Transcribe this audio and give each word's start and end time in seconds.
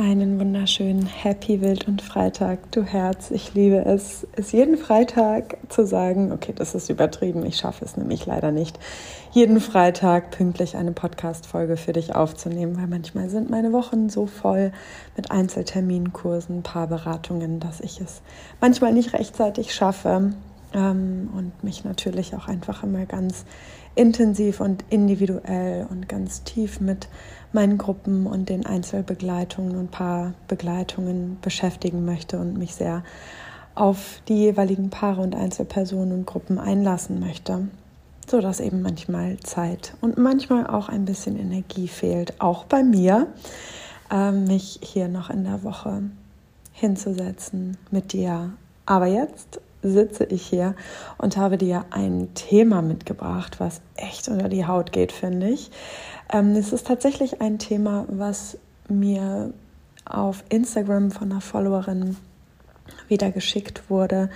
Einen 0.00 0.40
wunderschönen 0.40 1.04
Happy 1.04 1.60
Wild 1.60 1.86
und 1.86 2.00
Freitag, 2.00 2.72
du 2.72 2.84
Herz. 2.84 3.30
Ich 3.30 3.52
liebe 3.52 3.84
es, 3.84 4.26
es 4.32 4.50
jeden 4.50 4.78
Freitag 4.78 5.58
zu 5.68 5.84
sagen. 5.84 6.32
Okay, 6.32 6.54
das 6.56 6.74
ist 6.74 6.88
übertrieben. 6.88 7.44
Ich 7.44 7.58
schaffe 7.58 7.84
es 7.84 7.98
nämlich 7.98 8.24
leider 8.24 8.50
nicht, 8.50 8.78
jeden 9.32 9.60
Freitag 9.60 10.30
pünktlich 10.30 10.78
eine 10.78 10.92
Podcast-Folge 10.92 11.76
für 11.76 11.92
dich 11.92 12.14
aufzunehmen, 12.14 12.78
weil 12.78 12.86
manchmal 12.86 13.28
sind 13.28 13.50
meine 13.50 13.74
Wochen 13.74 14.08
so 14.08 14.24
voll 14.24 14.72
mit 15.18 15.30
Einzelterminkursen, 15.30 16.62
Paarberatungen, 16.62 17.60
dass 17.60 17.82
ich 17.82 18.00
es 18.00 18.22
manchmal 18.58 18.94
nicht 18.94 19.12
rechtzeitig 19.12 19.74
schaffe 19.74 20.32
ähm, 20.72 21.28
und 21.36 21.62
mich 21.62 21.84
natürlich 21.84 22.34
auch 22.34 22.48
einfach 22.48 22.84
immer 22.84 23.04
ganz 23.04 23.44
intensiv 23.94 24.60
und 24.60 24.84
individuell 24.90 25.86
und 25.90 26.08
ganz 26.08 26.42
tief 26.44 26.80
mit 26.80 27.08
meinen 27.52 27.78
Gruppen 27.78 28.26
und 28.26 28.48
den 28.48 28.64
Einzelbegleitungen 28.64 29.76
und 29.76 29.90
Paarbegleitungen 29.90 31.38
beschäftigen 31.42 32.04
möchte 32.04 32.38
und 32.38 32.56
mich 32.56 32.74
sehr 32.74 33.02
auf 33.74 34.20
die 34.28 34.36
jeweiligen 34.36 34.90
Paare 34.90 35.22
und 35.22 35.34
Einzelpersonen 35.34 36.12
und 36.12 36.26
Gruppen 36.26 36.58
einlassen 36.58 37.20
möchte, 37.20 37.68
so 38.28 38.40
dass 38.40 38.60
eben 38.60 38.82
manchmal 38.82 39.38
Zeit 39.38 39.94
und 40.00 40.18
manchmal 40.18 40.66
auch 40.66 40.88
ein 40.88 41.04
bisschen 41.04 41.38
Energie 41.38 41.88
fehlt, 41.88 42.40
auch 42.40 42.64
bei 42.64 42.82
mir, 42.82 43.28
äh, 44.10 44.32
mich 44.32 44.80
hier 44.82 45.08
noch 45.08 45.30
in 45.30 45.44
der 45.44 45.62
Woche 45.62 46.02
hinzusetzen 46.72 47.76
mit 47.90 48.12
dir. 48.12 48.52
Aber 48.86 49.06
jetzt 49.06 49.60
sitze 49.82 50.24
ich 50.24 50.46
hier 50.46 50.74
und 51.18 51.36
habe 51.36 51.58
dir 51.58 51.84
ein 51.90 52.34
Thema 52.34 52.82
mitgebracht, 52.82 53.60
was 53.60 53.80
echt 53.96 54.28
unter 54.28 54.48
die 54.48 54.66
Haut 54.66 54.92
geht, 54.92 55.12
finde 55.12 55.48
ich. 55.48 55.70
Ähm, 56.32 56.54
es 56.56 56.72
ist 56.72 56.86
tatsächlich 56.86 57.40
ein 57.40 57.58
Thema, 57.58 58.04
was 58.08 58.58
mir 58.88 59.52
auf 60.04 60.44
Instagram 60.48 61.10
von 61.10 61.30
einer 61.30 61.40
Followerin 61.40 62.16
wieder 63.08 63.30
geschickt 63.30 63.88
wurde, 63.88 64.30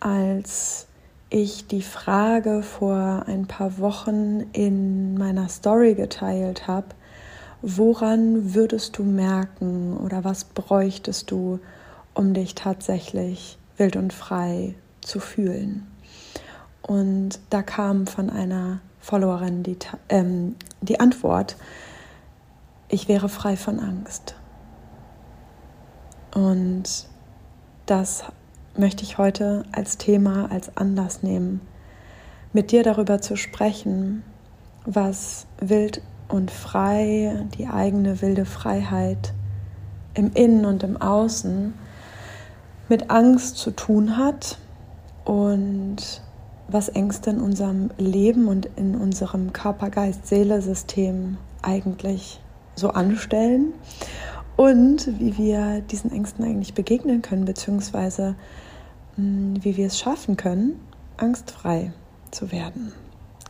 als 0.00 0.86
ich 1.30 1.66
die 1.66 1.82
Frage 1.82 2.62
vor 2.62 3.24
ein 3.26 3.46
paar 3.46 3.78
Wochen 3.78 4.40
in 4.52 5.16
meiner 5.16 5.48
Story 5.48 5.94
geteilt 5.94 6.68
habe, 6.68 6.88
woran 7.62 8.54
würdest 8.54 8.98
du 8.98 9.02
merken 9.02 9.96
oder 9.96 10.22
was 10.22 10.44
bräuchtest 10.44 11.30
du, 11.30 11.60
um 12.12 12.34
dich 12.34 12.54
tatsächlich 12.54 13.58
wild 13.76 13.96
und 13.96 14.12
frei 14.12 14.74
zu 15.04 15.20
fühlen. 15.20 15.86
Und 16.82 17.40
da 17.50 17.62
kam 17.62 18.06
von 18.06 18.30
einer 18.30 18.80
Followerin 19.00 19.62
die, 19.62 19.78
ähm, 20.08 20.56
die 20.80 21.00
Antwort, 21.00 21.56
ich 22.88 23.08
wäre 23.08 23.28
frei 23.28 23.56
von 23.56 23.80
Angst. 23.80 24.34
Und 26.34 27.06
das 27.86 28.24
möchte 28.76 29.02
ich 29.04 29.18
heute 29.18 29.64
als 29.72 29.98
Thema, 29.98 30.50
als 30.50 30.76
Anlass 30.76 31.22
nehmen, 31.22 31.60
mit 32.52 32.70
dir 32.70 32.82
darüber 32.82 33.20
zu 33.20 33.36
sprechen, 33.36 34.22
was 34.84 35.46
wild 35.58 36.02
und 36.28 36.50
frei, 36.50 37.46
die 37.56 37.66
eigene 37.66 38.20
wilde 38.20 38.44
Freiheit 38.44 39.32
im 40.14 40.32
Innen 40.32 40.64
und 40.64 40.82
im 40.82 40.96
Außen 41.00 41.74
mit 42.88 43.10
Angst 43.10 43.56
zu 43.56 43.70
tun 43.70 44.16
hat 44.16 44.58
und 45.24 46.22
was 46.68 46.88
Ängste 46.88 47.30
in 47.30 47.40
unserem 47.40 47.90
Leben 47.98 48.48
und 48.48 48.68
in 48.76 48.94
unserem 48.94 49.52
Körper-Geist-Seele-System 49.52 51.36
eigentlich 51.62 52.40
so 52.74 52.90
anstellen? 52.90 53.74
Und 54.56 55.18
wie 55.18 55.36
wir 55.36 55.80
diesen 55.80 56.12
Ängsten 56.12 56.44
eigentlich 56.44 56.74
begegnen 56.74 57.22
können, 57.22 57.44
beziehungsweise 57.44 58.36
hm, 59.16 59.54
wie 59.62 59.76
wir 59.76 59.86
es 59.86 59.98
schaffen 59.98 60.36
können, 60.36 60.80
angstfrei 61.16 61.92
zu 62.30 62.52
werden 62.52 62.92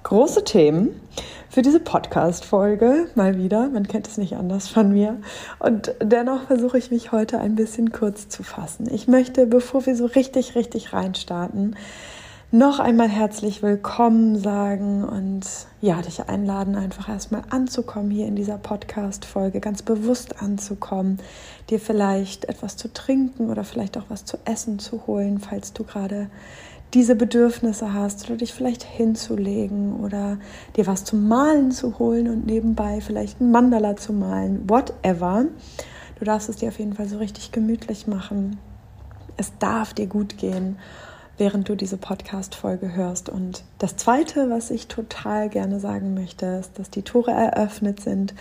große 0.04 0.44
Themen 0.44 1.00
für 1.48 1.62
diese 1.62 1.80
Podcast-Folge. 1.80 3.08
Mal 3.14 3.38
wieder, 3.38 3.70
man 3.70 3.88
kennt 3.88 4.06
es 4.06 4.18
nicht 4.18 4.36
anders 4.36 4.68
von 4.68 4.92
mir. 4.92 5.16
Und 5.58 5.94
dennoch 6.02 6.42
versuche 6.42 6.78
ich 6.78 6.90
mich 6.90 7.10
heute 7.10 7.40
ein 7.40 7.54
bisschen 7.56 7.90
kurz 7.90 8.28
zu 8.28 8.42
fassen. 8.42 8.86
Ich 8.92 9.08
möchte, 9.08 9.46
bevor 9.46 9.86
wir 9.86 9.96
so 9.96 10.04
richtig, 10.04 10.54
richtig 10.54 10.92
reinstarten, 10.92 11.74
noch 12.50 12.78
einmal 12.78 13.08
herzlich 13.08 13.62
willkommen 13.62 14.38
sagen 14.38 15.02
und 15.04 15.44
ja, 15.80 16.00
dich 16.02 16.28
einladen, 16.28 16.76
einfach 16.76 17.08
erstmal 17.08 17.42
anzukommen 17.50 18.12
hier 18.12 18.28
in 18.28 18.36
dieser 18.36 18.58
Podcast-Folge, 18.58 19.58
ganz 19.58 19.82
bewusst 19.82 20.40
anzukommen, 20.40 21.18
dir 21.70 21.80
vielleicht 21.80 22.44
etwas 22.44 22.76
zu 22.76 22.92
trinken 22.92 23.50
oder 23.50 23.64
vielleicht 23.64 23.96
auch 23.96 24.04
was 24.08 24.24
zu 24.24 24.36
essen 24.44 24.78
zu 24.78 25.06
holen, 25.08 25.40
falls 25.40 25.72
du 25.72 25.82
gerade 25.82 26.30
diese 26.92 27.16
Bedürfnisse 27.16 27.92
hast 27.92 28.26
oder 28.26 28.36
dich 28.36 28.52
vielleicht 28.52 28.84
hinzulegen 28.84 29.96
oder 30.00 30.38
dir 30.76 30.86
was 30.86 31.04
zum 31.04 31.26
Malen 31.26 31.72
zu 31.72 31.98
holen 31.98 32.28
und 32.28 32.46
nebenbei 32.46 33.00
vielleicht 33.00 33.40
ein 33.40 33.50
Mandala 33.50 33.96
zu 33.96 34.12
malen, 34.12 34.68
whatever. 34.68 35.46
Du 36.18 36.24
darfst 36.24 36.48
es 36.48 36.56
dir 36.56 36.68
auf 36.68 36.78
jeden 36.78 36.94
Fall 36.94 37.08
so 37.08 37.18
richtig 37.18 37.50
gemütlich 37.50 38.06
machen. 38.06 38.58
Es 39.36 39.52
darf 39.58 39.94
dir 39.94 40.06
gut 40.06 40.38
gehen 40.38 40.76
während 41.36 41.68
du 41.68 41.74
diese 41.74 41.96
Podcast-Folge 41.96 42.94
hörst. 42.94 43.28
Und 43.28 43.64
das 43.78 43.96
Zweite, 43.96 44.50
was 44.50 44.70
ich 44.70 44.86
total 44.86 45.48
gerne 45.48 45.80
sagen 45.80 46.14
möchte, 46.14 46.46
ist, 46.46 46.78
dass 46.78 46.90
die 46.90 47.02
Tore 47.02 47.32
eröffnet 47.32 48.00
sind. 48.00 48.34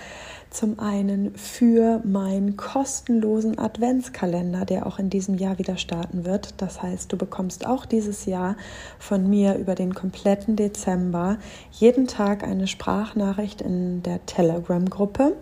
Zum 0.54 0.80
einen 0.80 1.36
für 1.36 2.00
meinen 2.06 2.58
kostenlosen 2.58 3.58
Adventskalender, 3.58 4.66
der 4.66 4.86
auch 4.86 5.00
in 5.00 5.10
diesem 5.10 5.36
Jahr 5.40 5.58
wieder 5.58 5.78
starten 5.78 6.26
wird. 6.26 6.62
Das 6.62 6.84
heißt, 6.84 7.12
du 7.12 7.18
bekommst 7.18 7.66
auch 7.66 7.88
dieses 7.88 8.28
Jahr 8.28 8.56
von 9.00 9.28
mir 9.28 9.56
über 9.56 9.74
den 9.74 9.96
kompletten 9.96 10.56
Dezember 10.56 11.38
jeden 11.72 12.06
Tag 12.06 12.44
eine 12.44 12.68
Sprachnachricht 12.68 13.62
in 13.62 14.04
der 14.04 14.24
Telegram-Gruppe 14.28 15.36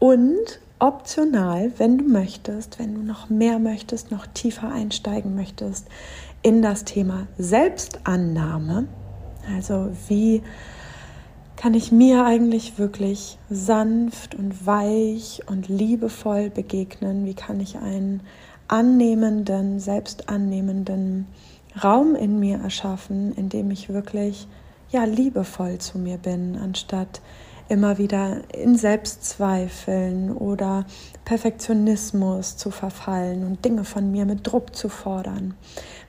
und 0.00 0.58
optional, 0.80 1.70
wenn 1.78 1.98
du 1.98 2.04
möchtest, 2.08 2.80
wenn 2.80 2.94
du 2.96 3.02
noch 3.02 3.30
mehr 3.30 3.60
möchtest, 3.60 4.10
noch 4.10 4.26
tiefer 4.26 4.72
einsteigen 4.72 5.36
möchtest 5.36 5.86
in 6.42 6.62
das 6.62 6.82
Thema 6.82 7.28
Selbstannahme. 7.38 8.88
Also 9.54 9.90
wie 10.08 10.42
kann 11.58 11.74
ich 11.74 11.90
mir 11.90 12.24
eigentlich 12.24 12.78
wirklich 12.78 13.36
sanft 13.50 14.36
und 14.36 14.64
weich 14.64 15.42
und 15.46 15.68
liebevoll 15.68 16.50
begegnen? 16.50 17.26
Wie 17.26 17.34
kann 17.34 17.58
ich 17.58 17.78
einen 17.78 18.22
annehmenden, 18.68 19.80
selbstannehmenden 19.80 21.26
Raum 21.82 22.14
in 22.14 22.38
mir 22.38 22.58
erschaffen, 22.58 23.34
in 23.34 23.48
dem 23.48 23.72
ich 23.72 23.88
wirklich 23.88 24.46
ja 24.90 25.02
liebevoll 25.02 25.78
zu 25.78 25.98
mir 25.98 26.18
bin, 26.18 26.56
anstatt 26.56 27.20
immer 27.68 27.98
wieder 27.98 28.42
in 28.54 28.76
Selbstzweifeln 28.76 30.30
oder 30.30 30.86
Perfektionismus 31.24 32.56
zu 32.56 32.70
verfallen 32.70 33.44
und 33.44 33.64
Dinge 33.64 33.82
von 33.82 34.12
mir 34.12 34.26
mit 34.26 34.46
Druck 34.46 34.76
zu 34.76 34.88
fordern. 34.88 35.54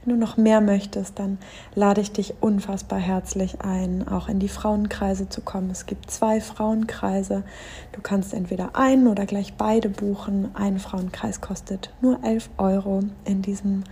Wenn 0.06 0.14
du 0.14 0.20
noch 0.20 0.38
mehr 0.38 0.62
möchtest, 0.62 1.20
dann 1.20 1.40
lade 1.76 2.00
ich 2.00 2.14
dich 2.14 2.36
unfassbar 2.40 3.00
herzlich 3.00 3.62
ein, 3.62 4.08
auch 4.08 4.30
in 4.30 4.40
die 4.40 4.48
Frauenkreise 4.48 5.28
zu 5.28 5.42
kommen. 5.42 5.70
Es 5.70 5.88
gibt 5.88 6.10
zwei 6.10 6.40
Frauenkreise. 6.40 7.44
Du 7.92 8.02
kannst 8.02 8.34
entweder 8.34 8.78
einen 8.78 9.08
oder 9.08 9.26
gleich 9.26 9.56
beide 9.56 9.90
buchen. 9.90 10.52
Ein 10.54 10.80
Frauenkreis 10.80 11.42
kostet 11.42 11.94
nur 12.02 12.24
11 12.24 12.50
Euro 12.58 13.02
in 13.26 13.42
diesem 13.42 13.84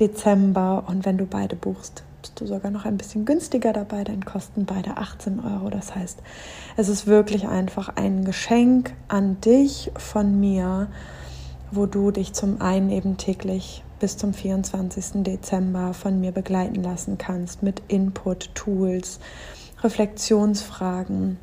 Dezember 0.00 0.84
und 0.88 1.04
wenn 1.04 1.18
du 1.18 1.26
beide 1.26 1.54
buchst, 1.54 2.02
bist 2.20 2.40
du 2.40 2.46
sogar 2.46 2.72
noch 2.72 2.84
ein 2.84 2.96
bisschen 2.96 3.24
günstiger 3.24 3.72
dabei, 3.72 4.02
dann 4.02 4.24
kosten 4.24 4.64
beide 4.64 4.96
18 4.96 5.38
Euro. 5.38 5.70
Das 5.70 5.94
heißt, 5.94 6.18
es 6.76 6.88
ist 6.88 7.06
wirklich 7.06 7.46
einfach 7.46 7.90
ein 7.94 8.24
Geschenk 8.24 8.92
an 9.06 9.40
dich 9.40 9.92
von 9.96 10.40
mir, 10.40 10.88
wo 11.70 11.86
du 11.86 12.10
dich 12.10 12.32
zum 12.32 12.60
einen 12.60 12.90
eben 12.90 13.18
täglich 13.18 13.84
bis 14.04 14.18
zum 14.18 14.34
24. 14.34 15.22
Dezember 15.22 15.94
von 15.94 16.20
mir 16.20 16.30
begleiten 16.30 16.82
lassen 16.82 17.16
kannst 17.16 17.62
mit 17.62 17.80
Input, 17.88 18.54
Tools, 18.54 19.18
Reflexionsfragen 19.82 21.38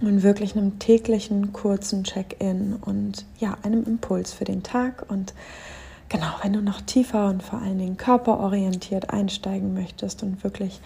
und 0.00 0.22
wirklich 0.22 0.56
einem 0.56 0.78
täglichen 0.78 1.52
kurzen 1.52 2.04
Check-in 2.04 2.76
und 2.76 3.26
ja, 3.38 3.58
einem 3.62 3.84
Impuls 3.84 4.32
für 4.32 4.46
den 4.46 4.62
Tag. 4.62 5.04
Und 5.10 5.34
genau, 6.08 6.28
wenn 6.42 6.54
du 6.54 6.62
noch 6.62 6.80
tiefer 6.80 7.28
und 7.28 7.42
vor 7.42 7.60
allen 7.60 7.76
Dingen 7.76 7.98
körperorientiert 7.98 9.10
einsteigen 9.10 9.74
möchtest 9.74 10.22
und 10.22 10.42
wirklich 10.42 10.80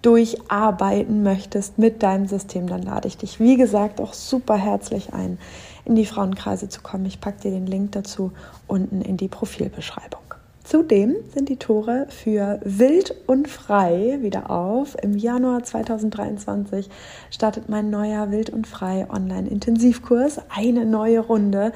durcharbeiten 0.00 1.22
möchtest 1.22 1.76
mit 1.76 2.02
deinem 2.02 2.26
System, 2.26 2.68
dann 2.68 2.80
lade 2.80 3.06
ich 3.06 3.18
dich, 3.18 3.38
wie 3.38 3.58
gesagt, 3.58 4.00
auch 4.00 4.14
super 4.14 4.56
herzlich 4.56 5.12
ein, 5.12 5.36
in 5.84 5.94
die 5.94 6.06
Frauenkreise 6.06 6.70
zu 6.70 6.80
kommen. 6.80 7.04
Ich 7.04 7.20
packe 7.20 7.42
dir 7.42 7.50
den 7.50 7.66
Link 7.66 7.92
dazu 7.92 8.32
unten 8.66 9.02
in 9.02 9.18
die 9.18 9.28
Profilbeschreibung. 9.28 10.33
Zudem 10.64 11.16
sind 11.28 11.50
die 11.50 11.58
Tore 11.58 12.06
für 12.08 12.58
Wild 12.64 13.14
und 13.26 13.48
Frei 13.48 14.18
wieder 14.22 14.50
auf. 14.50 14.96
Im 15.02 15.14
Januar 15.14 15.62
2023 15.62 16.88
startet 17.30 17.68
mein 17.68 17.90
neuer 17.90 18.30
Wild 18.30 18.48
und 18.48 18.66
Frei 18.66 19.06
Online-Intensivkurs. 19.10 20.40
Eine 20.48 20.86
neue 20.86 21.20
Runde, 21.20 21.72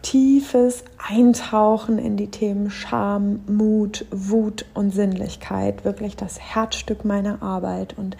tiefes 0.00 0.82
Eintauchen 0.96 1.98
in 1.98 2.16
die 2.16 2.30
Themen 2.30 2.70
Scham, 2.70 3.40
Mut, 3.46 4.06
Wut 4.10 4.64
und 4.72 4.92
Sinnlichkeit. 4.92 5.84
Wirklich 5.84 6.16
das 6.16 6.40
Herzstück 6.40 7.04
meiner 7.04 7.42
Arbeit 7.42 7.98
und 7.98 8.16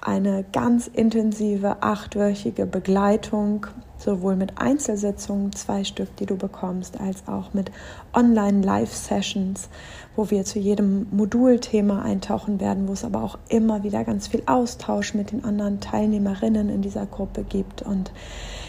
eine 0.00 0.44
ganz 0.52 0.86
intensive 0.86 1.82
achtwöchige 1.82 2.64
Begleitung, 2.64 3.66
sowohl 3.98 4.36
mit 4.36 4.58
Einzelsitzungen, 4.58 5.52
zwei 5.52 5.84
Stück, 5.84 6.14
die 6.16 6.26
du 6.26 6.36
bekommst, 6.36 7.00
als 7.00 7.26
auch 7.26 7.52
mit 7.52 7.70
Online-Live-Sessions, 8.14 9.68
wo 10.16 10.30
wir 10.30 10.44
zu 10.44 10.58
jedem 10.58 11.06
Modulthema 11.10 12.02
eintauchen 12.02 12.60
werden, 12.60 12.88
wo 12.88 12.92
es 12.92 13.04
aber 13.04 13.22
auch 13.22 13.38
immer 13.48 13.82
wieder 13.82 14.04
ganz 14.04 14.28
viel 14.28 14.42
Austausch 14.46 15.14
mit 15.14 15.32
den 15.32 15.44
anderen 15.44 15.80
Teilnehmerinnen 15.80 16.68
in 16.68 16.82
dieser 16.82 17.06
Gruppe 17.06 17.44
gibt 17.44 17.82
und 17.82 18.12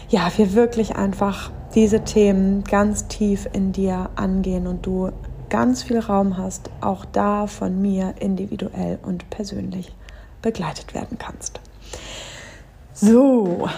ja, 0.08 0.28
wir 0.36 0.54
wirklich 0.54 0.96
einfach 0.96 1.52
diese 1.74 2.02
Themen 2.02 2.64
ganz 2.64 3.06
tief 3.06 3.48
in 3.52 3.72
dir 3.72 4.10
angehen 4.16 4.66
und 4.66 4.84
du 4.84 5.10
ganz 5.48 5.84
viel 5.84 5.98
Raum 5.98 6.36
hast, 6.36 6.70
auch 6.80 7.04
da 7.04 7.46
von 7.46 7.80
mir 7.80 8.14
individuell 8.18 8.98
und 9.02 9.30
persönlich 9.30 9.92
begleitet 10.42 10.94
werden 10.94 11.18
kannst. 11.18 11.60
So, 12.92 13.68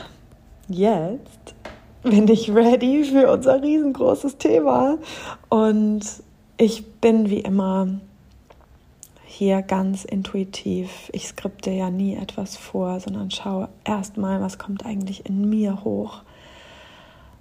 jetzt 0.69 1.55
bin 2.03 2.29
ich 2.29 2.53
ready 2.53 3.05
für 3.05 3.31
unser 3.31 3.62
riesengroßes 3.62 4.38
Thema 4.38 4.99
und 5.49 6.03
ich 6.56 6.87
bin 7.00 7.31
wie 7.31 7.41
immer 7.41 7.88
hier 9.25 9.62
ganz 9.62 10.05
intuitiv. 10.05 11.11
Ich 11.12 11.29
skripte 11.29 11.70
ja 11.70 11.91
nie 11.91 12.17
etwas 12.17 12.56
vor, 12.56 13.00
sondern 13.00 13.31
schaue 13.31 13.69
erstmal, 13.85 14.41
was 14.41 14.59
kommt 14.59 14.85
eigentlich 14.85 15.26
in 15.26 15.49
mir 15.49 15.85
hoch. 15.85 16.23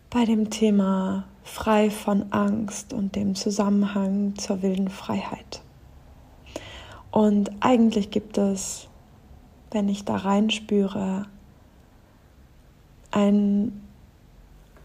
Bei 0.09 0.25
dem 0.25 0.49
Thema 0.49 1.25
frei 1.43 1.89
von 1.89 2.31
Angst 2.31 2.93
und 2.93 3.15
dem 3.15 3.35
Zusammenhang 3.35 4.35
zur 4.37 4.61
wilden 4.61 4.89
Freiheit. 4.89 5.61
Und 7.11 7.51
eigentlich 7.59 8.11
gibt 8.11 8.37
es 8.37 8.87
wenn 9.71 9.87
ich 9.87 10.03
da 10.03 10.17
reinspüre, 10.17 11.25
ein, 13.11 13.81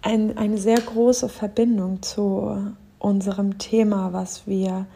ein, 0.02 0.36
eine 0.36 0.58
sehr 0.58 0.80
große 0.80 1.28
Verbindung 1.28 2.02
zu 2.02 2.74
unserem 2.98 3.58
Thema, 3.58 4.12
was 4.12 4.46
wir 4.46 4.86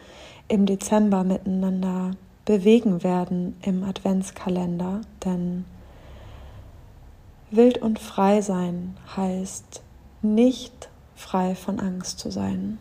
im 0.47 0.65
Dezember 0.65 1.23
miteinander 1.23 2.11
bewegen 2.45 3.03
werden 3.03 3.55
im 3.61 3.83
Adventskalender. 3.83 5.01
Denn 5.23 5.65
wild 7.51 7.77
und 7.79 7.99
frei 7.99 8.41
sein 8.41 8.97
heißt 9.15 9.81
nicht 10.21 10.89
frei 11.15 11.55
von 11.55 11.79
Angst 11.79 12.19
zu 12.19 12.31
sein. 12.31 12.79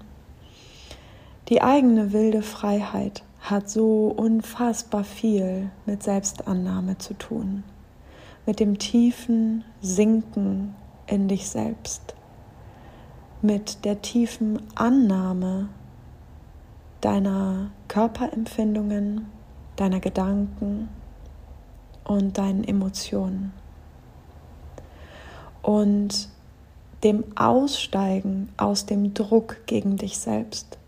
Die 1.49 1.62
eigene 1.62 2.12
wilde 2.12 2.43
Freiheit 2.43 3.23
hat 3.41 3.70
so 3.70 4.06
unfassbar 4.06 5.05
viel 5.05 5.70
mit 5.87 6.03
Selbstannahme 6.03 6.99
zu 6.99 7.14
tun, 7.14 7.64
mit 8.47 8.61
dem 8.61 8.79
tiefen 8.79 9.65
Sinken 9.81 10.75
in 11.07 11.29
dich 11.29 11.49
selbst, 11.49 12.15
mit 13.43 13.85
der 13.85 14.03
tiefen 14.03 14.61
Annahme 14.75 15.69
deiner 17.01 17.71
Körperempfindungen, 17.89 19.27
deiner 19.77 20.01
Gedanken 20.01 20.89
und 22.05 22.39
deinen 22.39 22.65
Emotionen. 22.65 23.53
Und 25.63 26.29
dem 27.03 27.25
Aussteigen 27.37 28.51
aus 28.57 28.87
dem 28.87 29.15
Druck 29.15 29.59
gegen 29.67 29.97
dich 29.97 30.19
selbst 30.19 30.79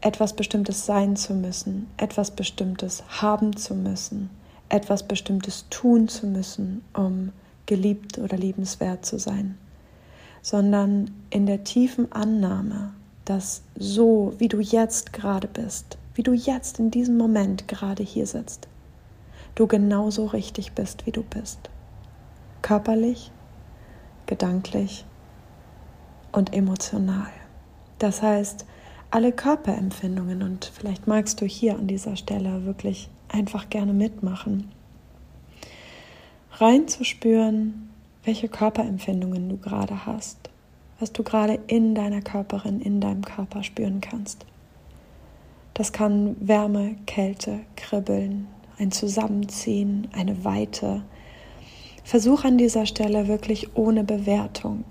etwas 0.00 0.34
Bestimmtes 0.34 0.84
sein 0.84 1.16
zu 1.16 1.32
müssen, 1.34 1.88
etwas 1.96 2.32
Bestimmtes 2.32 3.04
haben 3.08 3.56
zu 3.56 3.74
müssen, 3.74 4.30
etwas 4.72 5.02
Bestimmtes 5.02 5.66
tun 5.68 6.08
zu 6.08 6.26
müssen, 6.26 6.82
um 6.94 7.32
geliebt 7.66 8.18
oder 8.18 8.36
liebenswert 8.36 9.04
zu 9.04 9.18
sein, 9.18 9.58
sondern 10.40 11.10
in 11.30 11.46
der 11.46 11.62
tiefen 11.62 12.10
Annahme, 12.10 12.94
dass 13.24 13.62
so, 13.76 14.34
wie 14.38 14.48
du 14.48 14.60
jetzt 14.60 15.12
gerade 15.12 15.46
bist, 15.46 15.98
wie 16.14 16.22
du 16.22 16.32
jetzt 16.32 16.78
in 16.78 16.90
diesem 16.90 17.16
Moment 17.18 17.68
gerade 17.68 18.02
hier 18.02 18.26
sitzt, 18.26 18.66
du 19.54 19.66
genauso 19.66 20.26
richtig 20.26 20.72
bist, 20.72 21.06
wie 21.06 21.12
du 21.12 21.22
bist. 21.22 21.70
Körperlich, 22.62 23.30
gedanklich 24.26 25.04
und 26.32 26.54
emotional. 26.54 27.30
Das 27.98 28.22
heißt, 28.22 28.64
alle 29.10 29.32
Körperempfindungen 29.32 30.42
und 30.42 30.72
vielleicht 30.74 31.06
magst 31.06 31.42
du 31.42 31.44
hier 31.44 31.74
an 31.74 31.86
dieser 31.86 32.16
Stelle 32.16 32.64
wirklich 32.64 33.10
einfach 33.32 33.70
gerne 33.70 33.92
mitmachen. 33.92 34.70
Reinzuspüren, 36.52 37.90
welche 38.24 38.48
Körperempfindungen 38.48 39.48
du 39.48 39.56
gerade 39.56 40.06
hast, 40.06 40.50
was 41.00 41.12
du 41.12 41.22
gerade 41.22 41.58
in 41.66 41.94
deiner 41.94 42.20
Körperin, 42.20 42.80
in 42.80 43.00
deinem 43.00 43.24
Körper 43.24 43.62
spüren 43.62 44.00
kannst. 44.00 44.46
Das 45.74 45.92
kann 45.92 46.36
Wärme, 46.38 46.96
Kälte, 47.06 47.60
Kribbeln, 47.76 48.46
ein 48.78 48.92
Zusammenziehen, 48.92 50.08
eine 50.12 50.44
Weite. 50.44 51.02
Versuch 52.04 52.44
an 52.44 52.58
dieser 52.58 52.84
Stelle 52.84 53.28
wirklich 53.28 53.74
ohne 53.76 54.04
Bewertung 54.04 54.84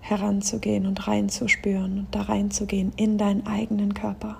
heranzugehen 0.00 0.86
und 0.86 1.06
reinzuspüren 1.06 1.98
und 2.00 2.06
da 2.14 2.22
reinzugehen 2.22 2.92
in 2.96 3.18
deinen 3.18 3.46
eigenen 3.46 3.94
Körper. 3.94 4.38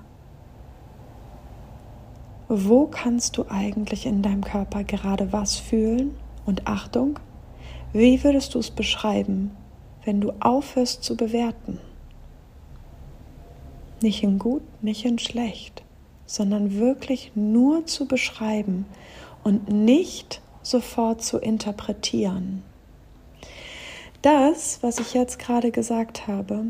Wo 2.54 2.86
kannst 2.86 3.38
du 3.38 3.46
eigentlich 3.48 4.04
in 4.04 4.20
deinem 4.20 4.44
Körper 4.44 4.84
gerade 4.84 5.32
was 5.32 5.56
fühlen? 5.56 6.14
Und 6.44 6.66
Achtung, 6.66 7.18
wie 7.94 8.22
würdest 8.22 8.54
du 8.54 8.58
es 8.58 8.70
beschreiben, 8.70 9.56
wenn 10.04 10.20
du 10.20 10.34
aufhörst 10.38 11.02
zu 11.02 11.16
bewerten? 11.16 11.78
Nicht 14.02 14.22
in 14.22 14.38
gut, 14.38 14.60
nicht 14.82 15.06
in 15.06 15.18
schlecht, 15.18 15.82
sondern 16.26 16.78
wirklich 16.78 17.32
nur 17.34 17.86
zu 17.86 18.06
beschreiben 18.06 18.84
und 19.42 19.70
nicht 19.70 20.42
sofort 20.60 21.22
zu 21.22 21.38
interpretieren. 21.38 22.62
Das, 24.20 24.82
was 24.82 24.98
ich 24.98 25.14
jetzt 25.14 25.38
gerade 25.38 25.70
gesagt 25.70 26.26
habe, 26.28 26.66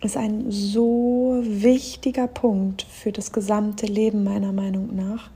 ist 0.00 0.16
ein 0.16 0.50
so 0.50 1.40
wichtiger 1.42 2.28
Punkt 2.28 2.82
für 2.82 3.12
das 3.12 3.32
gesamte 3.32 3.86
Leben 3.86 4.24
meiner 4.24 4.52
Meinung 4.52 4.94
nach. 4.94 5.30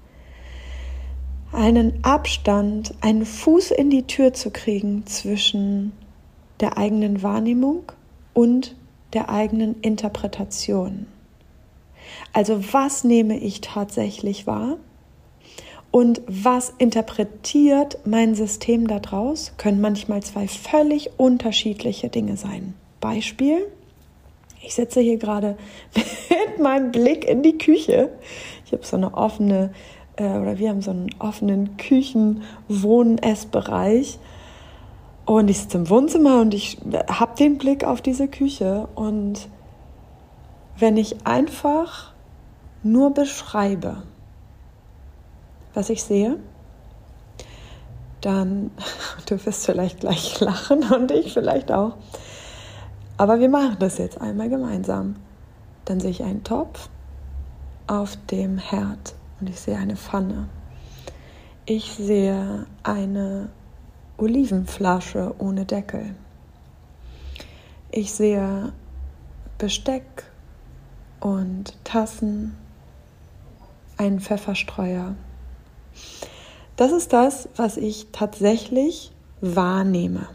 Einen 1.52 2.02
Abstand, 2.02 2.94
einen 3.00 3.26
Fuß 3.26 3.72
in 3.72 3.90
die 3.90 4.06
Tür 4.06 4.32
zu 4.32 4.50
kriegen 4.50 5.04
zwischen 5.06 5.92
der 6.60 6.78
eigenen 6.78 7.22
Wahrnehmung 7.22 7.82
und 8.32 8.76
der 9.12 9.28
eigenen 9.28 9.80
Interpretation. 9.80 11.06
Also 12.32 12.72
was 12.72 13.04
nehme 13.04 13.38
ich 13.38 13.60
tatsächlich 13.60 14.46
wahr 14.46 14.78
und 15.90 16.22
was 16.26 16.72
interpretiert 16.78 17.98
mein 18.06 18.34
System 18.34 18.86
daraus, 18.86 19.52
können 19.58 19.80
manchmal 19.80 20.22
zwei 20.22 20.48
völlig 20.48 21.10
unterschiedliche 21.18 22.08
Dinge 22.08 22.36
sein. 22.36 22.74
Beispiel, 23.00 23.66
ich 24.62 24.74
sitze 24.74 25.00
hier 25.00 25.18
gerade 25.18 25.58
mit 25.94 26.58
meinem 26.60 26.90
Blick 26.92 27.28
in 27.28 27.42
die 27.42 27.58
Küche. 27.58 28.08
Ich 28.64 28.72
habe 28.72 28.86
so 28.86 28.96
eine 28.96 29.12
offene, 29.14 29.74
äh, 30.16 30.24
oder 30.24 30.58
wir 30.58 30.70
haben 30.70 30.80
so 30.82 30.90
einen 30.90 31.14
offenen 31.18 31.76
Küchen-Wohn-Essbereich. 31.76 34.18
Und 35.24 35.48
ich 35.50 35.60
sitze 35.60 35.78
im 35.78 35.88
Wohnzimmer 35.88 36.40
und 36.40 36.52
ich 36.52 36.78
habe 37.08 37.36
den 37.36 37.58
Blick 37.58 37.84
auf 37.84 38.02
diese 38.02 38.26
Küche. 38.28 38.88
Und 38.94 39.48
wenn 40.78 40.96
ich 40.96 41.26
einfach 41.26 42.12
nur 42.82 43.14
beschreibe, 43.14 44.02
was 45.74 45.90
ich 45.90 46.02
sehe, 46.02 46.38
dann, 48.20 48.70
du 49.26 49.44
wirst 49.44 49.66
vielleicht 49.66 50.00
gleich 50.00 50.40
lachen 50.40 50.84
und 50.92 51.10
ich 51.10 51.32
vielleicht 51.32 51.70
auch. 51.70 51.94
Aber 53.22 53.38
wir 53.38 53.48
machen 53.48 53.76
das 53.78 53.98
jetzt 53.98 54.20
einmal 54.20 54.48
gemeinsam. 54.48 55.14
Dann 55.84 56.00
sehe 56.00 56.10
ich 56.10 56.24
einen 56.24 56.42
Topf 56.42 56.88
auf 57.86 58.18
dem 58.32 58.58
Herd 58.58 59.14
und 59.38 59.48
ich 59.48 59.60
sehe 59.60 59.76
eine 59.76 59.94
Pfanne. 59.94 60.48
Ich 61.64 61.92
sehe 61.92 62.66
eine 62.82 63.50
Olivenflasche 64.18 65.36
ohne 65.38 65.64
Deckel. 65.64 66.16
Ich 67.92 68.12
sehe 68.12 68.72
Besteck 69.56 70.24
und 71.20 71.76
Tassen, 71.84 72.56
einen 73.98 74.18
Pfefferstreuer 74.18 75.14
das 76.76 76.90
ist 76.90 77.12
das, 77.12 77.48
was 77.54 77.76
ich 77.76 78.08
tatsächlich 78.10 79.12
wahrnehme. 79.40 80.26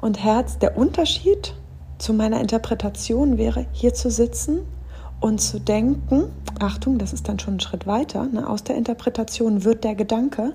Und 0.00 0.22
Herz, 0.22 0.58
der 0.58 0.76
Unterschied 0.76 1.54
zu 1.98 2.14
meiner 2.14 2.40
Interpretation 2.40 3.36
wäre, 3.36 3.66
hier 3.72 3.92
zu 3.92 4.10
sitzen 4.10 4.60
und 5.20 5.40
zu 5.40 5.60
denken, 5.60 6.32
Achtung, 6.58 6.98
das 6.98 7.12
ist 7.12 7.28
dann 7.28 7.38
schon 7.38 7.56
ein 7.56 7.60
Schritt 7.60 7.86
weiter, 7.86 8.24
ne, 8.24 8.48
aus 8.48 8.64
der 8.64 8.76
Interpretation 8.76 9.64
wird 9.64 9.84
der 9.84 9.94
Gedanke, 9.94 10.54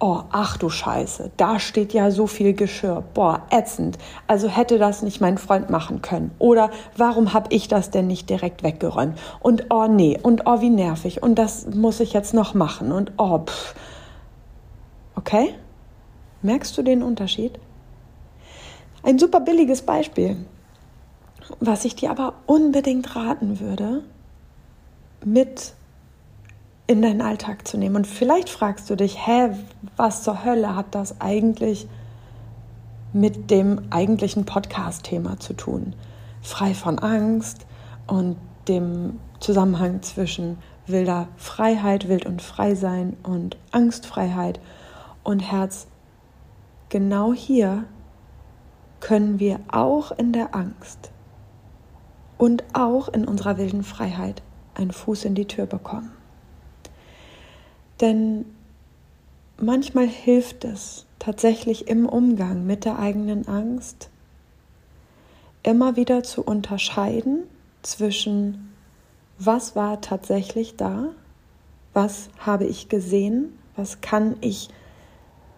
oh, 0.00 0.22
ach 0.32 0.56
du 0.56 0.68
Scheiße, 0.68 1.30
da 1.36 1.60
steht 1.60 1.92
ja 1.92 2.10
so 2.10 2.26
viel 2.26 2.52
Geschirr, 2.52 3.04
boah, 3.14 3.42
ätzend, 3.50 3.96
also 4.26 4.48
hätte 4.48 4.78
das 4.78 5.02
nicht 5.02 5.20
mein 5.20 5.38
Freund 5.38 5.70
machen 5.70 6.02
können 6.02 6.32
oder 6.40 6.70
warum 6.96 7.32
habe 7.32 7.54
ich 7.54 7.68
das 7.68 7.90
denn 7.90 8.08
nicht 8.08 8.28
direkt 8.28 8.64
weggeräumt 8.64 9.16
und 9.38 9.66
oh 9.70 9.86
nee 9.86 10.18
und 10.20 10.42
oh 10.46 10.60
wie 10.60 10.70
nervig 10.70 11.22
und 11.22 11.36
das 11.36 11.68
muss 11.72 12.00
ich 12.00 12.12
jetzt 12.12 12.34
noch 12.34 12.54
machen 12.54 12.90
und 12.90 13.12
oh, 13.18 13.38
pff. 13.38 13.76
okay, 15.14 15.54
merkst 16.42 16.76
du 16.76 16.82
den 16.82 17.04
Unterschied? 17.04 17.60
Ein 19.04 19.18
super 19.18 19.40
billiges 19.40 19.82
Beispiel. 19.82 20.36
Was 21.60 21.84
ich 21.84 21.94
dir 21.94 22.10
aber 22.10 22.32
unbedingt 22.46 23.14
raten 23.14 23.60
würde, 23.60 24.02
mit 25.22 25.74
in 26.86 27.02
deinen 27.02 27.20
Alltag 27.20 27.68
zu 27.68 27.76
nehmen. 27.76 27.96
Und 27.96 28.06
vielleicht 28.06 28.48
fragst 28.48 28.88
du 28.88 28.96
dich, 28.96 29.26
hä, 29.26 29.50
was 29.96 30.22
zur 30.22 30.44
Hölle 30.44 30.74
hat 30.74 30.94
das 30.94 31.20
eigentlich 31.20 31.86
mit 33.12 33.50
dem 33.50 33.82
eigentlichen 33.90 34.46
Podcast-Thema 34.46 35.38
zu 35.38 35.52
tun? 35.52 35.94
Frei 36.40 36.72
von 36.72 36.98
Angst 36.98 37.66
und 38.06 38.36
dem 38.68 39.20
Zusammenhang 39.38 40.00
zwischen 40.00 40.56
wilder 40.86 41.28
Freiheit, 41.36 42.08
wild 42.08 42.24
und 42.24 42.40
frei 42.40 42.74
sein 42.74 43.18
und 43.22 43.58
Angstfreiheit 43.70 44.60
und 45.22 45.40
Herz. 45.40 45.88
Genau 46.88 47.34
hier 47.34 47.84
können 49.04 49.38
wir 49.38 49.60
auch 49.68 50.12
in 50.12 50.32
der 50.32 50.54
Angst 50.54 51.10
und 52.38 52.64
auch 52.72 53.08
in 53.08 53.28
unserer 53.28 53.58
wilden 53.58 53.84
Freiheit 53.84 54.42
einen 54.74 54.92
Fuß 54.92 55.26
in 55.26 55.34
die 55.34 55.46
Tür 55.46 55.66
bekommen. 55.66 56.10
Denn 58.00 58.46
manchmal 59.60 60.06
hilft 60.06 60.64
es 60.64 61.04
tatsächlich 61.18 61.86
im 61.86 62.08
Umgang 62.08 62.64
mit 62.64 62.86
der 62.86 62.98
eigenen 62.98 63.46
Angst, 63.46 64.08
immer 65.62 65.96
wieder 65.96 66.22
zu 66.22 66.42
unterscheiden 66.42 67.42
zwischen, 67.82 68.72
was 69.38 69.76
war 69.76 70.00
tatsächlich 70.00 70.76
da, 70.76 71.08
was 71.92 72.30
habe 72.38 72.64
ich 72.64 72.88
gesehen, 72.88 73.58
was 73.76 74.00
kann 74.00 74.36
ich 74.40 74.70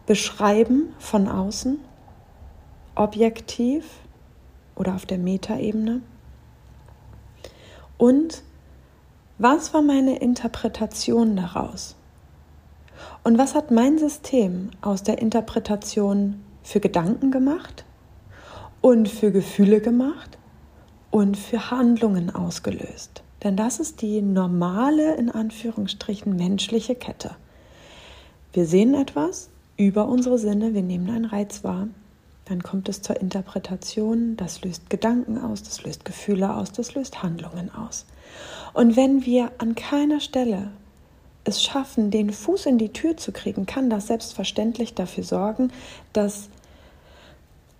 beschreiben 0.05 0.93
von 0.99 1.29
außen, 1.29 1.79
objektiv 2.97 3.87
oder 4.75 4.95
auf 4.95 5.07
der 5.07 5.19
Metaebene 5.19 6.03
und 7.99 8.43
was 9.38 9.73
war 9.73 9.83
meine 9.83 10.19
Interpretation 10.19 11.37
daraus? 11.37 11.97
Und 13.23 13.38
was 13.38 13.55
hat 13.55 13.71
mein 13.71 13.99
System 13.99 14.71
aus 14.81 15.03
der 15.03 15.19
Interpretation 15.19 16.43
für 16.62 16.81
Gedanken 16.81 17.31
gemacht 17.31 17.85
und 18.81 19.09
für 19.09 19.33
Gefühle 19.33 19.81
gemacht 19.81 20.38
und 21.11 21.37
für 21.37 21.71
Handlungen 21.71 22.35
ausgelöst? 22.35 23.23
Denn 23.43 23.57
das 23.57 23.79
ist 23.79 24.00
die 24.00 24.23
normale, 24.23 25.15
in 25.17 25.31
Anführungsstrichen, 25.31 26.35
menschliche 26.37 26.95
Kette. 26.95 27.37
Wir 28.53 28.67
sehen 28.67 28.95
etwas 28.95 29.50
über 29.76 30.09
unsere 30.09 30.38
Sinne, 30.38 30.73
wir 30.73 30.83
nehmen 30.83 31.11
einen 31.11 31.26
Reiz 31.26 31.62
wahr, 31.62 31.88
dann 32.47 32.62
kommt 32.62 32.88
es 32.88 33.03
zur 33.03 33.21
Interpretation, 33.21 34.37
das 34.37 34.62
löst 34.62 34.88
Gedanken 34.88 35.38
aus, 35.38 35.62
das 35.62 35.83
löst 35.83 36.05
Gefühle 36.05 36.55
aus, 36.55 36.73
das 36.73 36.95
löst 36.95 37.23
Handlungen 37.23 37.75
aus. 37.75 38.07
Und 38.73 38.97
wenn 38.97 39.26
wir 39.26 39.50
an 39.59 39.75
keiner 39.75 40.21
Stelle 40.21 40.71
es 41.45 41.62
schaffen, 41.62 42.11
den 42.11 42.33
Fuß 42.33 42.67
in 42.67 42.79
die 42.79 42.93
Tür 42.93 43.17
zu 43.17 43.33
kriegen, 43.33 43.67
kann 43.67 43.91
das 43.91 44.07
selbstverständlich 44.07 44.95
dafür 44.95 45.25
sorgen, 45.25 45.73
dass 46.12 46.49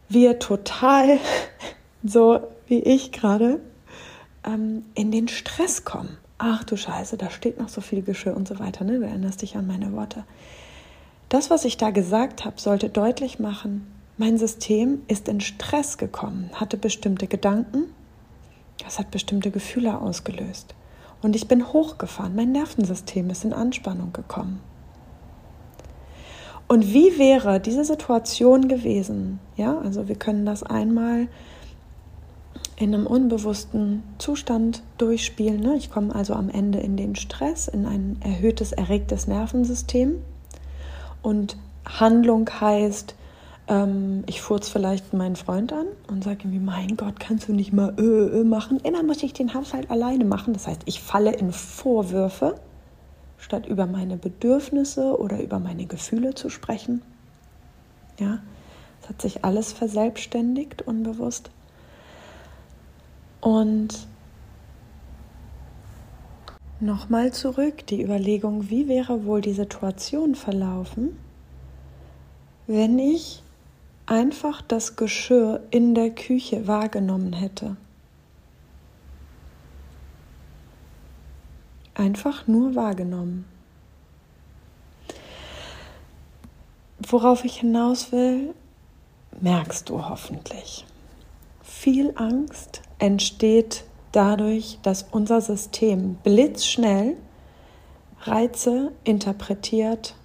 wir 0.09 0.39
total, 0.41 1.19
so 2.05 2.41
wie 2.67 2.81
ich 2.81 3.13
gerade, 3.13 3.61
ähm, 4.45 4.85
in 4.95 5.13
den 5.13 5.29
Stress 5.29 5.85
kommen. 5.85 6.17
Ach 6.39 6.65
du 6.65 6.77
Scheiße, 6.77 7.17
da 7.17 7.31
steht 7.31 7.59
noch 7.59 7.69
so 7.69 7.81
viel 7.81 8.03
Geschirr 8.03 8.37
und 8.37 8.49
so 8.49 8.59
weiter. 8.59 8.85
Ne? 8.85 8.99
Du 8.99 9.07
erinnerst 9.07 9.43
dich 9.43 9.57
an 9.57 9.67
meine 9.67 9.93
Worte. 9.93 10.25
Das, 11.29 11.51
was 11.51 11.65
ich 11.65 11.77
da 11.77 11.91
gesagt 11.91 12.45
habe, 12.45 12.61
sollte 12.61 12.89
deutlich 12.89 13.39
machen, 13.39 13.87
mein 14.19 14.39
System 14.39 15.03
ist 15.09 15.29
in 15.29 15.41
Stress 15.41 15.99
gekommen, 15.99 16.51
hatte 16.55 16.77
bestimmte 16.77 17.27
Gedanken, 17.27 17.85
das 18.83 18.99
hat 18.99 19.11
bestimmte 19.11 19.51
Gefühle 19.51 20.01
ausgelöst. 20.01 20.75
Und 21.23 21.35
ich 21.35 21.49
bin 21.49 21.73
hochgefahren, 21.73 22.37
mein 22.37 22.53
Nervensystem 22.53 23.31
ist 23.31 23.45
in 23.45 23.53
Anspannung 23.53 24.13
gekommen. 24.13 24.61
Und 26.69 26.93
wie 26.93 27.19
wäre 27.19 27.61
diese 27.61 27.85
Situation 27.85 28.69
gewesen? 28.69 29.39
Ja, 29.57 29.79
also 29.79 30.09
wir 30.09 30.17
können 30.17 30.47
das 30.47 30.63
einmal 30.63 31.29
in 32.77 32.95
einem 32.95 33.07
unbewussten 33.07 34.03
Zustand 34.19 34.83
durchspielen. 34.99 35.61
Ne? 35.61 35.77
Ich 35.77 35.91
komme 35.91 36.15
also 36.15 36.35
am 36.35 36.49
Ende 36.49 36.79
in 36.79 36.97
den 36.97 37.17
Stress, 37.17 37.69
in 37.69 37.87
ein 37.87 38.17
erhöhtes, 38.21 38.73
erregtes 38.73 39.27
Nervensystem. 39.27 40.17
Und 41.23 41.57
Handlung 41.85 42.49
heißt, 42.61 43.16
ähm, 43.69 44.23
ich 44.27 44.41
furze 44.41 44.71
vielleicht 44.71 45.13
meinen 45.13 45.37
Freund 45.37 45.73
an 45.73 45.87
und 46.09 46.23
sage 46.23 46.47
ihm, 46.47 46.65
mein 46.65 46.97
Gott, 46.97 47.19
kannst 47.19 47.49
du 47.49 47.53
nicht 47.53 47.73
mal 47.73 47.95
äh, 47.99 48.41
äh 48.41 48.45
machen? 48.45 48.79
Immer 48.81 49.03
muss 49.03 49.23
ich 49.23 49.33
den 49.33 49.55
Haushalt 49.55 49.91
alleine 49.91 50.25
machen. 50.25 50.53
Das 50.53 50.67
heißt, 50.67 50.83
ich 50.85 51.01
falle 51.01 51.35
in 51.35 51.53
Vorwürfe, 51.53 52.61
statt 53.39 53.67
über 53.67 53.87
meine 53.87 54.17
Bedürfnisse 54.17 55.19
oder 55.19 55.43
über 55.43 55.59
meine 55.59 55.87
Gefühle 55.87 56.35
zu 56.35 56.49
sprechen. 56.49 57.03
Ja, 58.19 58.39
es 59.03 59.09
hat 59.09 59.21
sich 59.21 59.45
alles 59.45 59.73
verselbstständigt, 59.73 60.83
unbewusst. 60.83 61.51
Und 63.41 64.07
nochmal 66.81 67.33
zurück, 67.33 67.87
die 67.87 68.03
Überlegung, 68.03 68.71
wie 68.71 68.89
wäre 68.89 69.25
wohl 69.25 69.41
die 69.41 69.53
Situation 69.53 70.35
verlaufen, 70.35 71.19
wenn 72.67 72.99
ich 72.99 73.43
einfach 74.07 74.63
das 74.63 74.97
Geschirr 74.97 75.63
in 75.71 75.95
der 75.95 76.11
Küche 76.11 76.67
wahrgenommen 76.67 77.33
hätte. 77.33 77.77
Einfach 81.95 82.47
nur 82.47 82.75
wahrgenommen. 82.75 83.47
Worauf 87.09 87.45
ich 87.45 87.61
hinaus 87.61 88.13
will, 88.13 88.55
merkst 89.41 89.89
du 89.89 90.09
hoffentlich. 90.09 90.85
Viel 91.63 92.13
Angst 92.17 92.83
entsteht 92.99 93.85
dadurch, 94.13 94.79
dass 94.83 95.07
unser 95.11 95.41
System 95.41 96.17
blitzschnell 96.23 97.17
Reize 98.23 98.93
interpretiert 99.05 100.17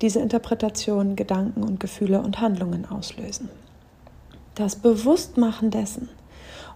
diese 0.00 0.20
Interpretationen 0.20 1.16
Gedanken 1.16 1.62
und 1.62 1.80
Gefühle 1.80 2.20
und 2.20 2.40
Handlungen 2.40 2.84
auslösen. 2.88 3.48
Das 4.54 4.76
Bewusstmachen 4.76 5.70
dessen 5.70 6.08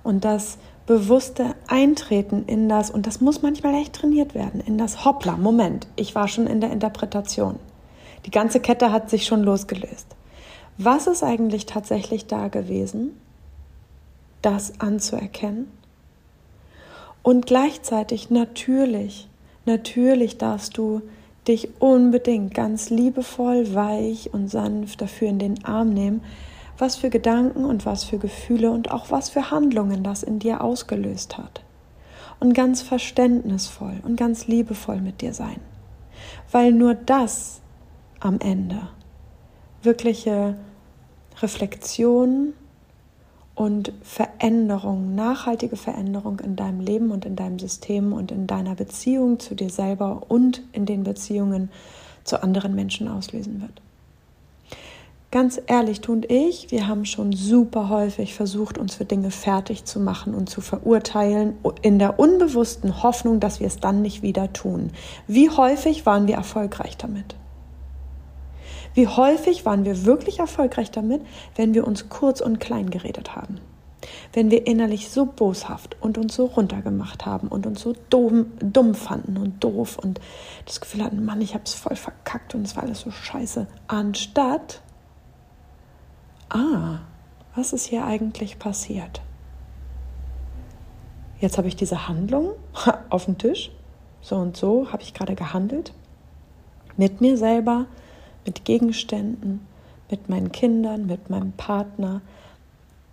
und 0.03 0.25
das 0.25 0.59
bewusste 0.87 1.55
Eintreten 1.69 2.45
in 2.47 2.69
das, 2.69 2.91
und 2.91 3.07
das 3.07 3.21
muss 3.21 3.43
manchmal 3.43 3.75
echt 3.75 3.93
trainiert 3.93 4.35
werden, 4.35 4.61
in 4.61 4.79
das 4.79 5.05
Hoppla, 5.05 5.37
Moment, 5.37 5.87
ich 5.97 6.15
war 6.15 6.29
schon 6.29 6.47
in 6.47 6.61
der 6.61 6.73
Interpretation. 6.73 7.59
Die 8.27 8.31
ganze 8.31 8.61
Kette 8.61 8.93
hat 8.93 9.09
sich 9.09 9.25
schon 9.25 9.43
losgelöst. 9.43 10.07
Was 10.79 11.07
ist 11.07 11.23
eigentlich 11.23 11.67
tatsächlich 11.67 12.27
da 12.27 12.49
gewesen? 12.49 13.13
Das 14.43 14.81
anzuerkennen. 14.81 15.71
Und 17.23 17.47
gleichzeitig 17.47 18.31
natürlich, 18.31 19.29
natürlich 19.67 20.39
darfst 20.39 20.77
du 20.77 21.03
dich 21.49 21.81
unbedingt 21.81 22.55
ganz 22.55 22.91
liebevoll, 22.91 23.75
weich 23.75 24.33
und 24.33 24.49
sanft 24.49 25.01
dafür 25.01 25.29
in 25.29 25.39
den 25.39 25.65
Arm 25.65 25.91
nehmen, 25.91 26.23
was 26.79 26.97
für 26.97 27.11
Gedanken 27.11 27.65
und 27.65 27.87
was 27.87 28.05
für 28.05 28.19
Gefühle 28.19 28.71
und 28.71 28.91
auch 28.91 29.11
was 29.11 29.31
für 29.31 29.51
Handlungen 29.51 30.03
das 30.03 30.23
in 30.23 30.39
dir 30.39 30.63
ausgelöst 30.63 31.39
hat. 31.39 31.63
Und 32.39 32.55
ganz 32.55 32.81
verständnisvoll 32.81 34.01
und 34.03 34.17
ganz 34.17 34.47
liebevoll 34.47 35.01
mit 35.01 35.21
dir 35.21 35.35
sein. 35.35 35.61
Weil 36.51 36.73
nur 36.73 36.95
das 36.95 37.61
am 38.19 38.39
Ende 38.41 38.89
wirkliche 39.83 40.57
Reflexion 41.41 42.55
und 43.61 43.93
Veränderung, 44.01 45.15
nachhaltige 45.15 45.77
Veränderung 45.77 46.41
in 46.41 46.57
deinem 46.57 46.81
Leben 46.81 47.11
und 47.11 47.27
in 47.27 47.37
deinem 47.37 47.59
System 47.59 48.15
und 48.15 48.33
in 48.33 48.47
deiner 48.47 48.75
Beziehung 48.75 49.39
zu 49.39 49.55
dir 49.55 49.69
selber 49.69 50.23
und 50.29 50.63
in 50.73 50.87
den 50.87 51.05
Beziehungen 51.05 51.69
zu 52.25 52.43
anderen 52.43 52.75
Menschen 52.75 53.07
auslösen 53.07 53.61
wird. 53.61 53.83
ganz 55.31 55.61
ehrlich, 55.67 56.01
du 56.01 56.13
und 56.13 56.31
ich, 56.31 56.71
wir 56.71 56.89
haben 56.89 57.05
schon 57.05 57.35
super 57.35 57.91
häufig 57.91 58.33
versucht, 58.33 58.79
uns 58.79 58.95
für 58.95 59.05
Dinge 59.05 59.31
fertig 59.31 59.85
zu 59.85 60.01
machen 60.01 60.33
und 60.33 60.49
zu 60.49 60.63
verurteilen, 60.63 61.53
in 61.83 61.99
der 61.99 62.19
unbewussten 62.19 63.03
Hoffnung, 63.03 63.41
dass 63.41 63.61
wir 63.61 63.67
es 63.67 63.79
dann 63.79 64.01
nicht 64.01 64.23
wieder 64.23 64.55
tun. 64.55 64.91
Wie 65.27 65.51
häufig 65.51 66.07
waren 66.07 66.27
wir 66.27 66.37
erfolgreich 66.37 66.97
damit? 66.97 67.37
Wie 68.95 69.07
häufig 69.07 69.65
waren 69.65 69.85
wir 69.85 70.05
wirklich 70.05 70.39
erfolgreich 70.39 70.91
damit, 70.91 71.23
wenn 71.57 71.75
wir 71.75 71.87
uns 71.87 72.09
kurz 72.09 72.41
und 72.41 72.59
klein 72.59 72.91
geredet 72.91 73.37
haben? 73.37 73.61
Wenn 74.33 74.51
wir 74.51 74.67
innerlich 74.67 75.11
so 75.11 75.27
boshaft 75.27 75.97
und 76.01 76.17
uns 76.17 76.35
so 76.35 76.47
runtergemacht 76.47 77.27
haben 77.27 77.49
und 77.49 77.67
uns 77.67 77.81
so 77.83 77.95
dumm, 78.09 78.53
dumm 78.61 78.95
fanden 78.95 79.37
und 79.37 79.63
doof 79.63 79.99
und 79.99 80.21
das 80.65 80.81
Gefühl 80.81 81.05
hatten, 81.05 81.25
Mann, 81.25 81.41
ich 81.41 81.55
habe 81.55 81.65
es 81.65 81.75
voll 81.75 81.97
verkackt 81.97 82.55
und 82.55 82.67
es 82.67 82.77
war 82.77 82.85
alles 82.85 83.01
so 83.01 83.11
scheiße, 83.11 83.67
anstatt 83.89 84.81
ah, 86.51 87.01
was 87.55 87.73
ist 87.73 87.87
hier 87.87 88.05
eigentlich 88.05 88.59
passiert? 88.59 89.21
Jetzt 91.41 91.57
habe 91.57 91.69
ich 91.69 91.77
diese 91.77 92.09
Handlung 92.09 92.51
auf 93.11 93.25
dem 93.25 93.39
Tisch, 93.39 93.71
so 94.21 94.37
und 94.37 94.57
so 94.57 94.93
habe 94.93 95.03
ich 95.03 95.15
gerade 95.15 95.35
gehandelt, 95.35 95.93
mit 96.97 97.21
mir 97.21 97.37
selber, 97.37 97.87
mit 98.51 98.65
Gegenständen, 98.65 99.65
mit 100.11 100.29
meinen 100.29 100.51
Kindern, 100.51 101.07
mit 101.07 101.31
meinem 101.31 101.53
Partner, 101.53 102.21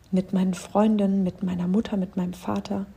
mit 0.10 0.34
meinen 0.34 0.56
Freundinnen, 0.56 1.24
mit 1.24 1.44
meiner 1.44 1.68
Mutter, 1.68 1.96
mit 1.96 2.18
meinem 2.18 2.34
Vater. 2.34 2.88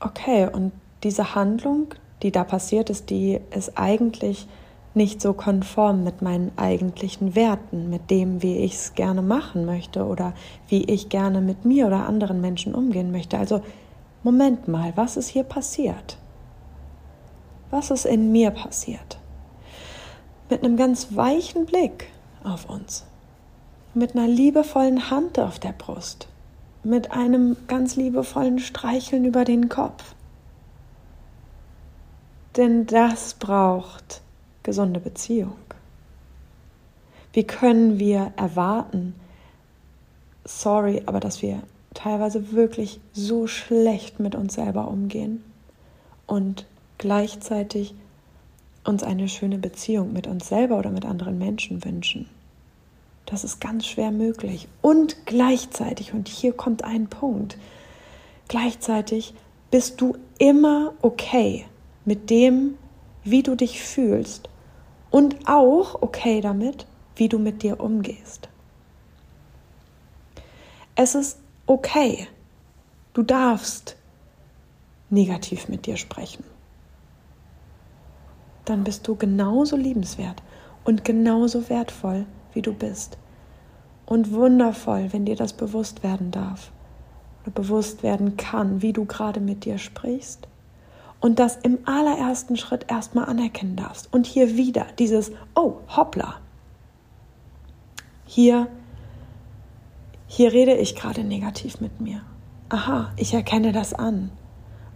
Okay, 0.00 0.48
und 0.50 0.72
diese 1.02 1.34
Handlung, 1.34 1.88
die 2.22 2.32
da 2.32 2.44
passiert 2.44 2.88
ist, 2.88 3.10
die 3.10 3.38
ist 3.50 3.76
eigentlich 3.76 4.46
nicht 4.94 5.20
so 5.20 5.34
konform 5.34 6.02
mit 6.02 6.22
meinen 6.22 6.50
eigentlichen 6.56 7.34
Werten, 7.34 7.90
mit 7.90 8.10
dem, 8.10 8.42
wie 8.42 8.56
ich 8.56 8.72
es 8.72 8.94
gerne 8.94 9.20
machen 9.20 9.66
möchte 9.66 10.06
oder 10.06 10.32
wie 10.68 10.84
ich 10.84 11.10
gerne 11.10 11.42
mit 11.42 11.66
mir 11.66 11.88
oder 11.88 12.06
anderen 12.06 12.40
Menschen 12.40 12.74
umgehen 12.74 13.12
möchte. 13.12 13.36
Also, 13.36 13.60
Moment 14.22 14.66
mal, 14.66 14.94
was 14.96 15.18
ist 15.18 15.28
hier 15.28 15.44
passiert? 15.44 16.16
Was 17.70 17.90
ist 17.90 18.06
in 18.06 18.32
mir 18.32 18.50
passiert? 18.50 19.18
Mit 20.48 20.62
einem 20.62 20.76
ganz 20.76 21.16
weichen 21.16 21.66
Blick 21.66 22.08
auf 22.44 22.68
uns, 22.70 23.04
mit 23.94 24.14
einer 24.14 24.28
liebevollen 24.28 25.10
Hand 25.10 25.38
auf 25.38 25.58
der 25.58 25.72
Brust, 25.72 26.28
mit 26.84 27.10
einem 27.10 27.56
ganz 27.66 27.96
liebevollen 27.96 28.58
Streicheln 28.58 29.24
über 29.24 29.44
den 29.44 29.68
Kopf. 29.68 30.14
Denn 32.56 32.86
das 32.86 33.34
braucht 33.34 34.22
gesunde 34.62 35.00
Beziehung? 35.00 35.56
Wie 37.32 37.44
können 37.44 37.98
wir 37.98 38.32
erwarten, 38.36 39.14
sorry, 40.44 41.02
aber 41.06 41.20
dass 41.20 41.42
wir 41.42 41.62
teilweise 41.92 42.52
wirklich 42.52 43.00
so 43.12 43.46
schlecht 43.46 44.20
mit 44.20 44.34
uns 44.34 44.54
selber 44.54 44.88
umgehen 44.88 45.44
und 46.26 46.66
gleichzeitig 46.98 47.94
uns 48.86 49.02
eine 49.02 49.28
schöne 49.28 49.58
Beziehung 49.58 50.12
mit 50.12 50.26
uns 50.26 50.48
selber 50.48 50.78
oder 50.78 50.90
mit 50.90 51.04
anderen 51.04 51.38
Menschen 51.38 51.84
wünschen? 51.84 52.28
Das 53.26 53.42
ist 53.42 53.60
ganz 53.60 53.86
schwer 53.86 54.12
möglich. 54.12 54.68
Und 54.82 55.26
gleichzeitig, 55.26 56.12
und 56.12 56.28
hier 56.28 56.52
kommt 56.52 56.84
ein 56.84 57.08
Punkt, 57.08 57.58
gleichzeitig 58.48 59.34
bist 59.70 60.00
du 60.00 60.16
immer 60.38 60.92
okay 61.02 61.66
mit 62.04 62.30
dem, 62.30 62.76
wie 63.24 63.42
du 63.42 63.56
dich 63.56 63.82
fühlst 63.82 64.48
und 65.10 65.48
auch 65.48 66.00
okay 66.02 66.40
damit, 66.40 66.86
wie 67.16 67.28
du 67.28 67.38
mit 67.38 67.62
dir 67.62 67.80
umgehst. 67.80 68.48
Es 70.94 71.14
ist 71.14 71.38
okay. 71.66 72.28
Du 73.12 73.22
darfst 73.22 73.96
negativ 75.10 75.68
mit 75.68 75.86
dir 75.86 75.96
sprechen. 75.96 76.44
Dann 78.66 78.84
bist 78.84 79.08
du 79.08 79.14
genauso 79.14 79.76
liebenswert 79.76 80.42
und 80.84 81.04
genauso 81.04 81.70
wertvoll, 81.70 82.26
wie 82.52 82.62
du 82.62 82.74
bist. 82.74 83.16
Und 84.04 84.32
wundervoll, 84.32 85.12
wenn 85.12 85.24
dir 85.24 85.36
das 85.36 85.54
bewusst 85.54 86.02
werden 86.02 86.30
darf 86.30 86.70
oder 87.42 87.52
bewusst 87.52 88.02
werden 88.02 88.36
kann, 88.36 88.82
wie 88.82 88.92
du 88.92 89.06
gerade 89.06 89.40
mit 89.40 89.64
dir 89.64 89.78
sprichst 89.78 90.46
und 91.20 91.38
das 91.38 91.56
im 91.56 91.78
allerersten 91.86 92.56
Schritt 92.56 92.86
erstmal 92.88 93.26
anerkennen 93.26 93.76
darfst. 93.76 94.12
Und 94.12 94.26
hier 94.26 94.56
wieder 94.56 94.86
dieses, 94.98 95.32
oh, 95.54 95.76
hoppla. 95.88 96.36
Hier, 98.26 98.68
hier 100.26 100.52
rede 100.52 100.74
ich 100.74 100.96
gerade 100.96 101.24
negativ 101.24 101.80
mit 101.80 102.00
mir. 102.00 102.22
Aha, 102.68 103.12
ich 103.16 103.32
erkenne 103.32 103.72
das 103.72 103.94
an. 103.94 104.30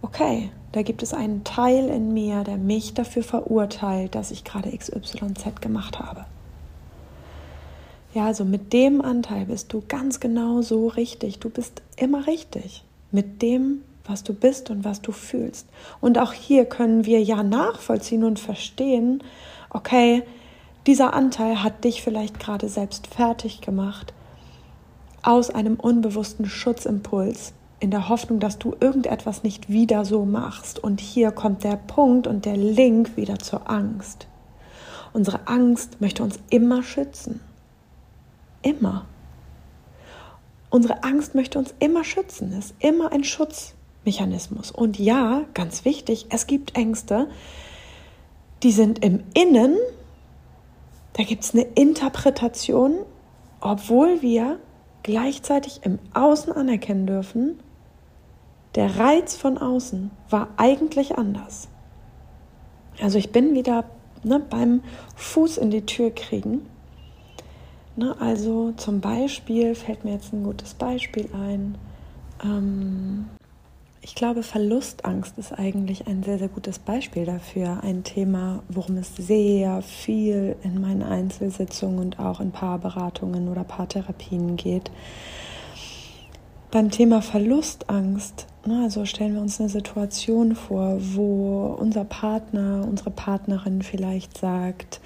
Okay, 0.02 0.50
da 0.72 0.83
gibt 0.83 1.02
es 1.02 1.12
einen 1.12 1.44
Teil 1.44 1.88
in 1.88 2.14
mir, 2.14 2.44
der 2.44 2.56
mich 2.56 2.94
dafür 2.94 3.22
verurteilt, 3.22 4.14
dass 4.14 4.30
ich 4.30 4.44
gerade 4.44 4.76
XYZ 4.76 5.61
gemacht 5.61 5.98
habe. 5.98 6.24
Ja, 8.14 8.26
also 8.26 8.44
mit 8.44 8.72
dem 8.72 9.00
Anteil 9.00 9.46
bist 9.46 9.72
du 9.72 9.83
ganz 9.87 10.20
genau 10.20 10.62
so 10.62 10.88
richtig. 10.88 11.38
Du 11.38 11.48
bist 11.48 11.83
immer 11.96 12.26
richtig. 12.26 12.85
Mit 13.12 13.42
dem 13.42 13.83
was 14.11 14.24
du 14.24 14.35
bist 14.35 14.70
und 14.70 14.85
was 14.85 15.00
du 15.00 15.12
fühlst. 15.12 15.66
Und 16.00 16.18
auch 16.18 16.33
hier 16.33 16.64
können 16.64 17.06
wir 17.06 17.22
ja 17.22 17.42
nachvollziehen 17.42 18.24
und 18.24 18.38
verstehen, 18.38 19.22
okay, 19.70 20.22
dieser 20.87 21.14
Anteil 21.14 21.62
hat 21.62 21.85
dich 21.85 22.02
vielleicht 22.02 22.40
gerade 22.40 22.68
selbst 22.68 23.06
fertig 23.06 23.61
gemacht 23.61 24.12
aus 25.22 25.50
einem 25.50 25.76
unbewussten 25.76 26.46
Schutzimpuls 26.46 27.52
in 27.81 27.90
der 27.90 28.09
Hoffnung, 28.09 28.40
dass 28.40 28.59
du 28.59 28.77
irgendetwas 28.79 29.43
nicht 29.43 29.69
wieder 29.71 30.05
so 30.05 30.25
machst. 30.25 30.79
Und 30.79 31.01
hier 31.01 31.33
kommt 31.33 31.64
der 31.64 31.77
Punkt 31.77 32.27
und 32.27 32.45
der 32.45 32.57
Link 32.57 33.16
wieder 33.16 33.38
zur 33.38 33.69
Angst. 33.69 34.27
Unsere 35.12 35.49
Angst 35.49 36.01
möchte 36.01 36.23
uns 36.23 36.38
immer 36.51 36.83
schützen. 36.83 37.40
Immer. 38.62 39.07
Unsere 40.69 41.03
Angst 41.03 41.35
möchte 41.35 41.59
uns 41.59 41.75
immer 41.81 42.05
schützen, 42.05 42.53
ist 42.53 42.75
immer 42.79 43.11
ein 43.11 43.25
Schutz. 43.25 43.75
Mechanismus. 44.05 44.71
Und 44.71 44.99
ja, 44.99 45.45
ganz 45.53 45.85
wichtig, 45.85 46.27
es 46.31 46.47
gibt 46.47 46.77
Ängste, 46.77 47.29
die 48.62 48.73
sind 48.73 49.05
im 49.05 49.25
Innen, 49.35 49.77
da 51.14 51.25
gibt 51.25 51.45
es 51.45 51.55
eine 51.55 51.62
Interpretation, 51.62 52.95
obwohl 53.61 54.23
wir 54.23 54.59
gleichzeitig 55.03 55.81
im 55.83 55.99
Außen 56.14 56.53
anerkennen 56.53 57.07
dürfen, 57.07 57.59
der 58.74 58.98
Reiz 58.98 59.37
von 59.37 59.59
außen 59.59 60.11
war 60.28 60.48
eigentlich 60.56 61.18
anders. 61.18 61.68
Also 63.00 63.18
ich 63.18 63.33
bin 63.33 63.54
wieder 63.54 63.85
ne, 64.22 64.38
beim 64.38 64.83
Fuß 65.16 65.59
in 65.59 65.70
die 65.70 65.87
Tür 65.87 66.11
kriegen. 66.11 66.66
Ne, 67.96 68.14
also 68.20 68.72
zum 68.72 69.00
Beispiel 69.00 69.74
fällt 69.74 70.04
mir 70.04 70.12
jetzt 70.12 70.33
ein 70.33 70.44
gutes 70.44 70.74
Beispiel 70.74 71.28
ein. 71.33 71.76
Ähm, 72.44 73.26
ich 74.02 74.14
glaube, 74.14 74.42
Verlustangst 74.42 75.37
ist 75.37 75.52
eigentlich 75.52 76.06
ein 76.06 76.22
sehr, 76.22 76.38
sehr 76.38 76.48
gutes 76.48 76.78
Beispiel 76.78 77.26
dafür. 77.26 77.83
Ein 77.83 78.02
Thema, 78.02 78.62
worum 78.68 78.96
es 78.96 79.14
sehr 79.14 79.83
viel 79.83 80.56
in 80.62 80.80
meinen 80.80 81.02
Einzelsitzungen 81.02 81.98
und 81.98 82.18
auch 82.18 82.40
in 82.40 82.50
Paarberatungen 82.50 83.48
oder 83.48 83.62
Paartherapien 83.62 84.56
geht. 84.56 84.90
Beim 86.70 86.90
Thema 86.90 87.20
Verlustangst, 87.20 88.46
also 88.68 89.05
stellen 89.05 89.35
wir 89.35 89.40
uns 89.40 89.59
eine 89.61 89.68
Situation 89.68 90.55
vor, 90.55 90.99
wo 91.01 91.77
unser 91.79 92.05
Partner, 92.05 92.87
unsere 92.87 93.11
Partnerin 93.11 93.83
vielleicht 93.83 94.38
sagt, 94.38 95.01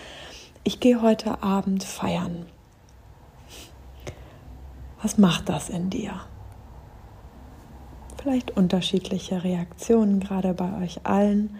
ich 0.64 0.80
gehe 0.80 1.02
heute 1.02 1.42
Abend 1.42 1.84
feiern. 1.84 2.46
Was 5.02 5.18
macht 5.18 5.48
das 5.48 5.68
in 5.68 5.90
dir? 5.90 6.20
vielleicht 8.24 8.56
unterschiedliche 8.56 9.44
Reaktionen, 9.44 10.18
gerade 10.18 10.54
bei 10.54 10.82
euch 10.82 11.00
allen. 11.04 11.58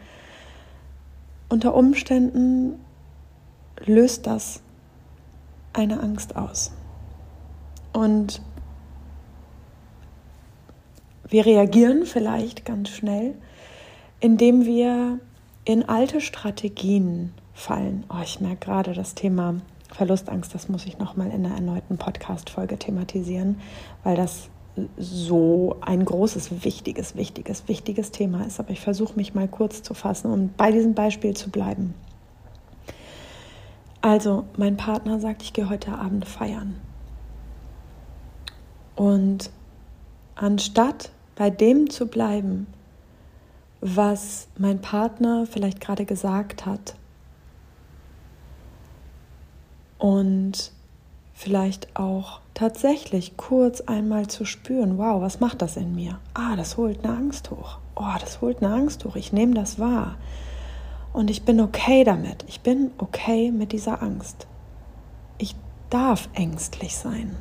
Unter 1.51 1.75
Umständen 1.75 2.81
löst 3.85 4.27
das 4.27 4.63
eine 5.75 6.01
Angst 6.01 6.37
aus. 6.37 6.73
Und 7.93 8.41
wir 11.35 11.47
reagieren 11.47 12.07
vielleicht 12.07 12.65
ganz 12.65 12.91
schnell, 12.91 13.35
indem 14.21 14.67
wir 14.67 15.19
in 15.65 15.83
alte 15.89 16.21
Strategien 16.21 17.35
fallen. 17.53 18.05
Oh, 18.09 18.23
ich 18.23 18.41
merke 18.41 18.67
gerade 18.67 18.93
das 18.93 19.17
Thema 19.17 19.57
Verlustangst, 19.93 20.55
das 20.55 20.69
muss 20.69 20.87
ich 20.87 20.99
nochmal 20.99 21.33
in 21.33 21.45
einer 21.45 21.57
erneuten 21.57 21.99
Podcast-Folge 21.99 22.79
thematisieren, 22.79 23.61
weil 24.05 24.15
das 24.15 24.49
so 24.97 25.75
ein 25.81 26.05
großes, 26.05 26.63
wichtiges, 26.65 27.17
wichtiges, 27.17 27.67
wichtiges 27.67 28.13
Thema 28.13 28.45
ist. 28.47 28.61
Aber 28.61 28.71
ich 28.71 28.81
versuche 28.81 29.17
mich 29.17 29.35
mal 29.35 29.49
kurz 29.49 29.83
zu 29.83 29.93
fassen, 29.93 30.31
um 30.31 30.51
bei 30.57 30.71
diesem 30.71 30.95
Beispiel 30.95 31.35
zu 31.35 31.51
bleiben. 31.51 31.95
Also, 34.03 34.45
mein 34.57 34.77
Partner 34.77 35.19
sagt, 35.19 35.43
ich 35.43 35.53
gehe 35.53 35.69
heute 35.69 35.99
Abend 35.99 36.27
feiern. 36.27 36.77
Und 38.95 39.51
anstatt 40.37 41.11
bei 41.37 41.51
dem 41.51 41.91
zu 41.91 42.07
bleiben, 42.07 42.67
was 43.81 44.49
mein 44.57 44.81
Partner 44.81 45.47
vielleicht 45.47 45.81
gerade 45.81 46.05
gesagt 46.07 46.65
hat 46.65 46.95
und 49.99 50.73
vielleicht 51.35 51.97
auch 51.97 52.41
tatsächlich 52.55 53.37
kurz 53.37 53.81
einmal 53.83 54.29
zu 54.29 54.45
spüren, 54.45 54.97
wow, 54.97 55.21
was 55.21 55.41
macht 55.41 55.61
das 55.61 55.77
in 55.77 55.95
mir? 55.95 56.19
Ah, 56.33 56.57
das 56.57 56.77
holt 56.77 57.05
eine 57.05 57.17
Angst 57.17 57.51
hoch. 57.51 57.79
Oh, 57.97 58.15
das 58.21 58.41
holt 58.41 58.63
eine 58.63 58.73
Angst 58.73 59.05
hoch. 59.05 59.17
Ich 59.17 59.33
nehme 59.33 59.55
das 59.55 59.79
wahr. 59.79 60.17
Und 61.13 61.31
ich 61.31 61.45
bin 61.45 61.61
okay 61.61 62.05
damit. 62.05 62.45
Ich 62.49 62.61
bin 62.61 62.93
okay 62.99 63.51
mit 63.51 63.73
dieser 63.73 64.03
Angst. 64.03 64.47
Ich 65.39 65.55
darf 65.91 66.29
ängstlich 66.35 66.97
sein. 66.97 67.37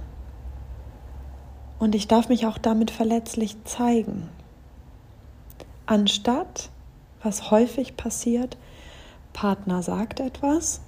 Und 1.79 1.95
ich 1.95 2.07
darf 2.07 2.29
mich 2.29 2.45
auch 2.45 2.57
damit 2.57 2.91
verletzlich 2.91 3.57
zeigen. 3.65 4.29
Anstatt, 5.85 6.69
was 7.21 7.51
häufig 7.51 7.97
passiert, 7.97 8.57
Partner 9.33 9.83
sagt 9.83 10.19
etwas, 10.19 10.81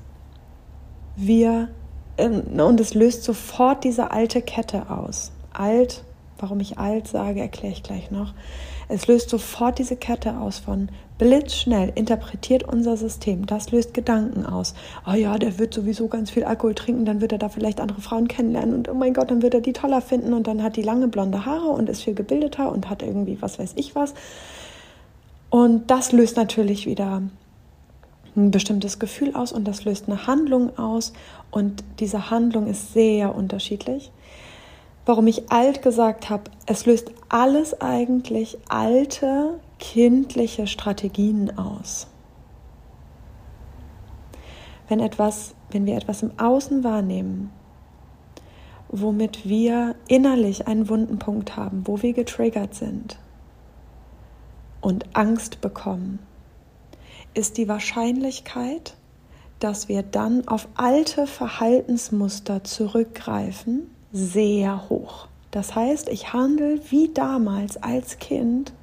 wir, 1.15 1.69
ähm, 2.17 2.59
und 2.59 2.79
es 2.79 2.93
löst 2.93 3.23
sofort 3.23 3.83
diese 3.83 4.11
alte 4.11 4.41
Kette 4.41 4.89
aus. 4.89 5.31
Alt, 5.53 6.03
warum 6.37 6.59
ich 6.59 6.77
alt 6.77 7.07
sage, 7.07 7.41
erkläre 7.41 7.73
ich 7.73 7.83
gleich 7.83 8.11
noch. 8.11 8.33
Es 8.87 9.07
löst 9.07 9.29
sofort 9.29 9.79
diese 9.79 9.95
Kette 9.95 10.37
aus 10.37 10.59
von 10.59 10.89
blitzschnell 11.17 11.91
interpretiert 11.95 12.63
unser 12.63 12.97
System. 12.97 13.45
Das 13.45 13.71
löst 13.71 13.93
Gedanken 13.93 14.45
aus. 14.45 14.73
Oh 15.07 15.13
ja, 15.13 15.37
der 15.37 15.57
wird 15.59 15.73
sowieso 15.73 16.07
ganz 16.07 16.31
viel 16.31 16.43
Alkohol 16.43 16.75
trinken, 16.75 17.05
dann 17.05 17.21
wird 17.21 17.31
er 17.31 17.37
da 17.37 17.49
vielleicht 17.49 17.79
andere 17.79 18.01
Frauen 18.01 18.27
kennenlernen 18.27 18.75
und 18.75 18.89
oh 18.89 18.93
mein 18.93 19.13
Gott, 19.13 19.31
dann 19.31 19.41
wird 19.41 19.53
er 19.53 19.61
die 19.61 19.73
toller 19.73 20.01
finden 20.01 20.33
und 20.33 20.47
dann 20.47 20.61
hat 20.61 20.75
die 20.75 20.81
lange 20.81 21.07
blonde 21.07 21.45
Haare 21.45 21.67
und 21.67 21.89
ist 21.89 22.03
viel 22.03 22.15
gebildeter 22.15 22.71
und 22.71 22.89
hat 22.89 23.01
irgendwie 23.01 23.41
was 23.41 23.59
weiß 23.59 23.73
ich 23.75 23.95
was. 23.95 24.13
Und 25.49 25.89
das 25.89 26.11
löst 26.11 26.35
natürlich 26.35 26.85
wieder 26.85 27.21
ein 28.35 28.51
bestimmtes 28.51 28.99
Gefühl 28.99 29.35
aus 29.35 29.53
und 29.53 29.65
das 29.65 29.85
löst 29.85 30.09
eine 30.09 30.27
Handlung 30.27 30.77
aus 30.77 31.13
und 31.51 31.83
diese 31.99 32.29
Handlung 32.29 32.67
ist 32.67 32.93
sehr 32.93 33.33
unterschiedlich 33.33 34.11
warum 35.05 35.27
ich 35.27 35.51
alt 35.51 35.81
gesagt 35.81 36.29
habe, 36.29 36.43
es 36.65 36.85
löst 36.85 37.11
alles 37.29 37.79
eigentlich 37.79 38.57
alte 38.67 39.59
kindliche 39.79 40.67
Strategien 40.67 41.57
aus. 41.57 42.07
Wenn 44.87 44.99
etwas, 44.99 45.55
wenn 45.71 45.85
wir 45.85 45.95
etwas 45.95 46.21
im 46.21 46.37
Außen 46.39 46.83
wahrnehmen, 46.83 47.51
womit 48.89 49.47
wir 49.47 49.95
innerlich 50.07 50.67
einen 50.67 50.89
wunden 50.89 51.19
Punkt 51.19 51.57
haben, 51.57 51.85
wo 51.85 52.01
wir 52.01 52.13
getriggert 52.13 52.75
sind 52.75 53.17
und 54.81 55.15
Angst 55.15 55.61
bekommen, 55.61 56.19
ist 57.33 57.57
die 57.57 57.67
Wahrscheinlichkeit, 57.67 58.95
dass 59.59 59.89
wir 59.89 60.03
dann 60.03 60.47
auf 60.47 60.67
alte 60.75 61.27
Verhaltensmuster 61.27 62.63
zurückgreifen, 62.63 63.89
sehr 64.11 64.89
hoch. 64.89 65.27
Das 65.51 65.75
heißt, 65.75 66.09
ich 66.09 66.33
handle 66.33 66.79
wie 66.89 67.13
damals 67.13 67.81
als 67.81 68.19
Kind, 68.19 68.73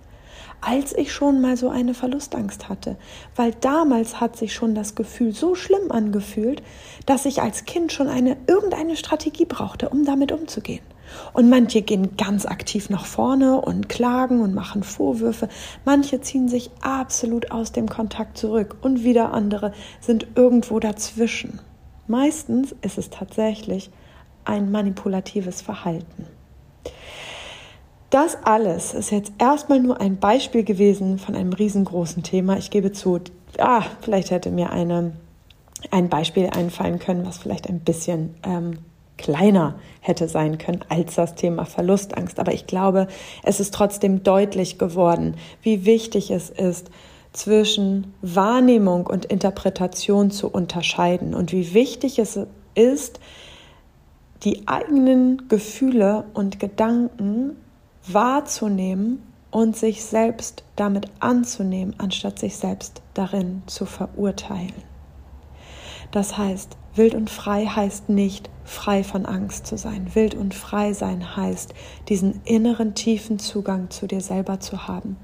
als 0.63 0.97
ich 0.97 1.13
schon 1.13 1.41
mal 1.41 1.57
so 1.57 1.69
eine 1.69 1.93
Verlustangst 1.93 2.69
hatte. 2.69 2.97
Weil 3.37 3.53
damals 3.61 4.21
hat 4.21 4.37
sich 4.37 4.55
schon 4.55 4.75
das 4.75 4.95
Gefühl 4.95 5.35
so 5.35 5.55
schlimm 5.55 5.91
angefühlt, 5.91 6.63
dass 7.05 7.27
ich 7.27 7.43
als 7.43 7.65
Kind 7.65 7.93
schon 7.93 8.09
eine, 8.09 8.37
irgendeine 8.47 8.97
Strategie 8.97 9.45
brauchte, 9.45 9.91
um 9.91 10.05
damit 10.05 10.33
umzugehen. 10.33 10.85
Und 11.33 11.51
manche 11.51 11.83
gehen 11.83 12.17
ganz 12.17 12.47
aktiv 12.47 12.89
nach 12.89 13.05
vorne 13.05 13.61
und 13.61 13.89
klagen 13.89 14.41
und 14.41 14.55
machen 14.55 14.83
Vorwürfe. 14.83 15.49
Manche 15.85 16.21
ziehen 16.21 16.49
sich 16.49 16.71
absolut 16.81 17.51
aus 17.51 17.73
dem 17.73 17.89
Kontakt 17.89 18.39
zurück 18.39 18.77
und 18.81 19.05
wieder 19.05 19.33
andere 19.35 19.73
sind 20.01 20.27
irgendwo 20.37 20.79
dazwischen. 20.79 21.61
Meistens 22.07 22.75
ist 22.83 22.99
es 22.99 23.11
tatsächlich 23.11 23.91
ein 24.45 24.71
manipulatives 24.71 25.61
Verhalten. 25.61 26.27
Das 28.13 28.37
alles 28.45 28.93
ist 28.93 29.11
jetzt 29.11 29.33
erstmal 29.39 29.81
nur 29.81 29.99
ein 29.99 30.19
Beispiel 30.19 30.65
gewesen 30.65 31.19
von 31.19 31.35
einem 31.35 31.55
riesengroßen 31.55 32.23
Thema. 32.23 32.59
Ich 32.59 32.69
gebe 32.69 32.93
zu, 32.93 33.19
ah, 33.57 33.85
vielleicht 34.03 34.31
hätte 34.31 34.51
mir 34.51 34.69
eine, 34.69 35.15
ein 35.91 36.11
Beispiel 36.11 36.51
einfallen 36.51 36.99
können, 36.99 37.25
was 37.25 37.39
vielleicht 37.39 37.71
ein 37.71 37.81
bisschen 37.81 38.35
ähm, 38.43 38.81
kleiner 39.17 39.77
hätte 40.01 40.29
sein 40.29 40.59
können 40.59 40.85
als 40.91 41.15
das 41.15 41.37
Thema 41.37 41.65
Verlustangst. 41.65 42.39
Aber 42.39 42.53
ich 42.53 42.67
glaube, 42.67 43.07
es 43.45 43.61
ist 43.61 43.73
trotzdem 43.73 44.23
deutlich 44.23 44.77
geworden, 44.77 45.37
wie 45.63 45.87
wichtig 45.87 46.31
es 46.31 46.51
ist, 46.51 46.91
zwischen 47.33 48.13
Wahrnehmung 48.21 49.07
und 49.07 49.25
Interpretation 49.25 50.31
zu 50.31 50.51
unterscheiden 50.51 51.35
und 51.35 51.51
wie 51.51 51.73
wichtig 51.73 52.19
es 52.19 52.39
ist, 52.75 53.21
die 54.45 54.69
eigenen 54.69 55.49
Gefühle 55.49 56.25
und 56.35 56.61
Gedanken 56.61 57.57
wahrzunehmen 58.07 59.23
und 59.51 59.77
sich 59.77 60.05
selbst 60.05 60.65
damit 60.77 61.07
anzunehmen, 61.21 61.95
anstatt 61.99 62.39
sich 62.39 62.57
selbst 62.57 63.03
darin 63.15 63.63
zu 63.67 63.87
verurteilen. 63.87 64.73
Das 66.11 66.37
heißt, 66.37 66.77
wild 66.95 67.15
und 67.15 67.31
frei 67.31 67.67
heißt 67.67 68.09
nicht 68.09 68.51
frei 68.65 69.03
von 69.03 69.27
Angst 69.27 69.67
zu 69.67 69.77
sein. 69.77 70.15
Wild 70.15 70.35
und 70.35 70.55
frei 70.55 70.93
sein 70.93 71.37
heißt, 71.37 71.75
diesen 72.09 72.41
inneren 72.45 72.95
tiefen 72.95 73.39
Zugang 73.39 73.91
zu 73.91 74.07
dir 74.07 74.21
selber 74.21 74.61
zu 74.61 74.87
haben, 74.87 75.17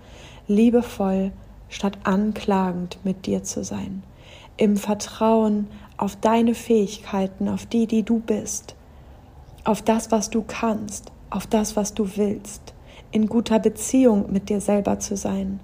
liebevoll 0.47 1.33
statt 1.69 1.99
anklagend 2.05 2.99
mit 3.05 3.27
dir 3.27 3.45
zu 3.45 3.65
sein, 3.65 4.03
im 4.57 4.77
Vertrauen 4.77 5.69
auf 5.97 6.17
deine 6.17 6.55
Fähigkeiten, 6.55 7.49
auf 7.49 7.67
die, 7.67 7.87
die 7.87 8.03
du 8.03 8.21
bist, 8.21 8.75
auf 9.65 9.83
das, 9.83 10.11
was 10.11 10.31
du 10.31 10.43
kannst, 10.47 11.13
auf 11.31 11.47
das, 11.47 11.77
was 11.77 11.95
du 11.95 12.17
willst, 12.17 12.75
in 13.11 13.27
guter 13.27 13.59
Beziehung 13.59 14.31
mit 14.33 14.49
dir 14.49 14.61
selber 14.61 14.99
zu 14.99 15.17
sein, 15.17 15.61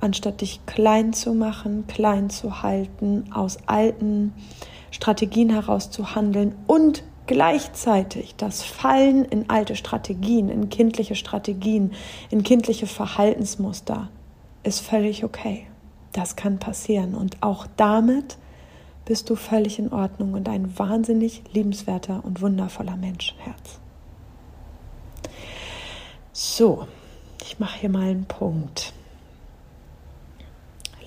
anstatt 0.00 0.40
dich 0.40 0.64
klein 0.66 1.12
zu 1.12 1.34
machen, 1.34 1.86
klein 1.86 2.30
zu 2.30 2.62
halten, 2.62 3.24
aus 3.32 3.58
alten 3.66 4.32
Strategien 4.90 5.50
heraus 5.50 5.90
zu 5.90 6.14
handeln 6.14 6.54
und 6.66 7.02
gleichzeitig 7.26 8.36
das 8.36 8.62
Fallen 8.62 9.24
in 9.24 9.50
alte 9.50 9.76
Strategien, 9.76 10.48
in 10.48 10.68
kindliche 10.68 11.16
Strategien, 11.16 11.92
in 12.30 12.42
kindliche 12.42 12.86
Verhaltensmuster 12.86 14.08
ist 14.62 14.80
völlig 14.80 15.24
okay. 15.24 15.66
Das 16.12 16.36
kann 16.36 16.58
passieren 16.58 17.14
und 17.14 17.42
auch 17.42 17.66
damit 17.76 18.38
bist 19.04 19.28
du 19.30 19.36
völlig 19.36 19.78
in 19.78 19.92
Ordnung 19.92 20.32
und 20.32 20.48
ein 20.48 20.78
wahnsinnig 20.78 21.42
liebenswerter 21.52 22.24
und 22.24 22.40
wundervoller 22.40 22.96
Menschenherz. 22.96 23.80
So, 26.38 26.86
ich 27.40 27.58
mache 27.58 27.80
hier 27.80 27.88
mal 27.88 28.10
einen 28.10 28.26
Punkt. 28.26 28.92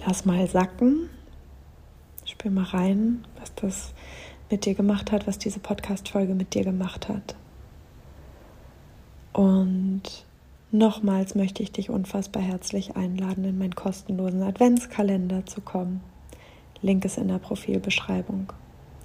Lass 0.04 0.26
mal 0.26 0.48
sacken. 0.48 1.08
Spür 2.26 2.50
mal 2.50 2.64
rein, 2.64 3.28
was 3.40 3.54
das 3.54 3.94
mit 4.50 4.66
dir 4.66 4.74
gemacht 4.74 5.12
hat, 5.12 5.28
was 5.28 5.38
diese 5.38 5.60
Podcast-Folge 5.60 6.34
mit 6.34 6.56
dir 6.56 6.64
gemacht 6.64 7.10
hat. 7.10 7.36
Und 9.32 10.02
nochmals 10.72 11.36
möchte 11.36 11.62
ich 11.62 11.72
dich 11.72 11.92
unfassbar 11.92 12.42
herzlich 12.42 12.96
einladen, 12.96 13.44
in 13.44 13.60
meinen 13.60 13.76
kostenlosen 13.76 14.42
Adventskalender 14.42 15.46
zu 15.46 15.62
kommen. 15.62 16.02
Link 16.82 17.06
ist 17.06 17.20
in 17.20 17.28
der 17.28 17.38
Profilbeschreibung, 17.38 18.52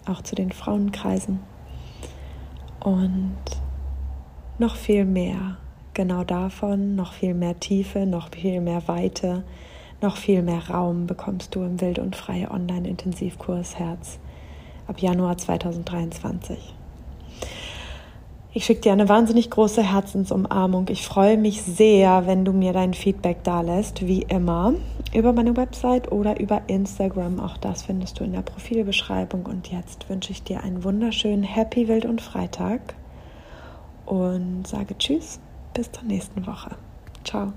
auch 0.06 0.22
zu 0.22 0.34
den 0.34 0.52
Frauenkreisen. 0.52 1.40
Und 2.80 3.36
noch 4.58 4.76
viel 4.76 5.04
mehr, 5.04 5.58
genau 5.94 6.24
davon, 6.24 6.96
noch 6.96 7.12
viel 7.12 7.34
mehr 7.34 7.58
Tiefe, 7.58 8.06
noch 8.06 8.30
viel 8.30 8.60
mehr 8.60 8.86
Weite, 8.86 9.44
noch 10.00 10.16
viel 10.16 10.42
mehr 10.42 10.68
Raum 10.68 11.06
bekommst 11.06 11.54
du 11.54 11.62
im 11.62 11.80
Wild 11.80 11.98
und 11.98 12.16
Freie 12.16 12.50
Online-Intensivkurs 12.50 13.78
Herz 13.78 14.18
ab 14.86 15.00
Januar 15.00 15.38
2023. 15.38 16.74
Ich 18.56 18.66
schicke 18.66 18.82
dir 18.82 18.92
eine 18.92 19.08
wahnsinnig 19.08 19.50
große 19.50 19.82
Herzensumarmung. 19.82 20.86
Ich 20.88 21.04
freue 21.04 21.36
mich 21.36 21.62
sehr, 21.62 22.26
wenn 22.26 22.44
du 22.44 22.52
mir 22.52 22.72
dein 22.72 22.94
Feedback 22.94 23.42
da 23.42 23.62
lässt, 23.62 24.06
wie 24.06 24.22
immer, 24.22 24.74
über 25.12 25.32
meine 25.32 25.56
Website 25.56 26.12
oder 26.12 26.38
über 26.38 26.62
Instagram. 26.68 27.40
Auch 27.40 27.56
das 27.56 27.82
findest 27.82 28.20
du 28.20 28.24
in 28.24 28.32
der 28.32 28.42
Profilbeschreibung. 28.42 29.46
Und 29.46 29.72
jetzt 29.72 30.08
wünsche 30.08 30.30
ich 30.30 30.44
dir 30.44 30.62
einen 30.62 30.84
wunderschönen 30.84 31.42
Happy 31.42 31.88
Wild 31.88 32.04
und 32.04 32.22
Freitag 32.22 32.94
und 34.06 34.68
sage 34.68 34.96
Tschüss, 34.98 35.40
bis 35.74 35.90
zur 35.92 36.04
nächsten 36.04 36.46
Woche. 36.46 36.76
Ciao. 37.24 37.52